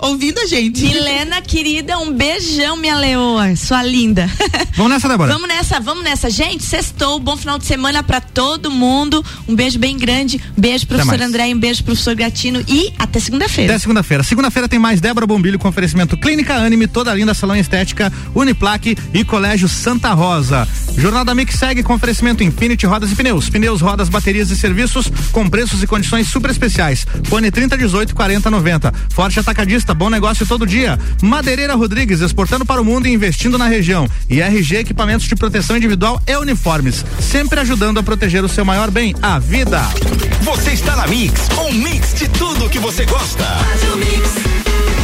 ouvindo 0.02 0.40
a 0.40 0.46
gente. 0.46 0.82
Milena, 0.82 1.42
querida, 1.42 1.98
um 2.00 2.12
beijão, 2.12 2.76
minha 2.76 2.96
leoa, 2.96 3.56
sua 3.56 3.84
linda. 3.84 4.30
Vamos 4.76 4.92
nessa, 4.92 5.08
Débora. 5.08 5.32
Vamos 5.32 5.48
nessa, 5.48 5.80
vamos 5.80 6.04
nessa. 6.04 6.30
Gente, 6.30 6.64
sextou, 6.64 7.20
bom 7.20 7.38
final 7.38 7.60
de 7.60 7.66
semana 7.66 8.02
pra 8.02 8.20
todo 8.20 8.72
mundo. 8.72 9.24
Um 9.48 9.54
beijo 9.54 9.78
bem 9.78 9.98
grande. 9.98 10.42
Beijo, 10.58 10.88
professor. 10.88 11.22
André, 11.22 11.54
um 11.54 11.60
beijo, 11.60 11.84
professor 11.84 12.16
Gatino. 12.16 12.64
E 12.68 12.94
até 12.98 13.20
segunda-feira. 13.20 13.74
Até 13.74 13.80
segunda-feira. 13.80 14.24
Segunda-feira 14.24 14.68
tem 14.68 14.80
mais 14.80 15.00
Débora 15.00 15.28
Bombilho 15.28 15.60
com 15.60 15.68
oferecimento 15.68 16.18
Clínica 16.18 16.56
Anime, 16.56 16.88
toda 16.88 17.14
linda 17.14 17.34
salão 17.34 17.56
estética, 17.56 18.12
Uniplaque 18.34 18.98
e 19.14 19.24
Colégio 19.24 19.70
Santa 19.70 20.14
Rosa. 20.14 20.68
Jornal 20.98 21.24
da 21.24 21.36
Mix 21.36 21.56
segue 21.56 21.84
com 21.84 21.94
oferecimento 21.94 22.44
Infinity 22.44 22.86
Rodas 22.86 23.12
e 23.12 23.16
Pneus. 23.16 23.50
Pneus, 23.50 23.82
rodas, 23.82 24.10
baterias 24.10 24.50
e 24.52 24.56
serviços 24.56 25.12
com 25.32 25.50
preços 25.50 25.84
e 25.84 25.88
condições 25.88 26.28
super 26.28 26.50
especiais. 26.50 27.06
Fone 27.26 27.52
3018 27.52 28.16
4090. 28.16 28.94
Forte 29.10 29.40
Atacadista, 29.40 29.91
bom 29.94 30.10
negócio 30.10 30.46
todo 30.46 30.66
dia. 30.66 30.98
Madeireira 31.22 31.76
Rodrigues, 31.76 32.22
exportando 32.22 32.66
para 32.66 32.82
o 32.82 32.86
mundo 32.86 33.08
e 33.08 33.14
investindo 33.14 33.58
na 33.58 33.68
região. 33.68 34.08
E 34.30 34.42
RG 34.42 34.78
Equipamentos 34.78 35.28
de 35.28 35.36
Proteção 35.36 35.78
Individual 35.78 36.22
e 36.28 36.36
Uniformes. 36.36 37.06
Sempre 37.20 37.60
ajudando 37.60 38.00
a 38.00 38.04
proteger 38.04 38.44
o 38.44 38.50
seu 38.50 38.66
maior 38.66 38.92
bem, 38.92 39.16
a 39.22 39.40
vida. 39.40 39.82
Você 40.42 40.72
está 40.72 40.96
na 40.96 41.08
Mix, 41.08 41.50
um 41.60 41.74
mix 41.74 42.14
de 42.14 42.28
tudo 42.30 42.70
que 42.70 42.80
você 42.80 43.06
gosta. 43.06 43.44
Faz 43.44 43.94
o 43.94 43.98
mix. 43.98 45.01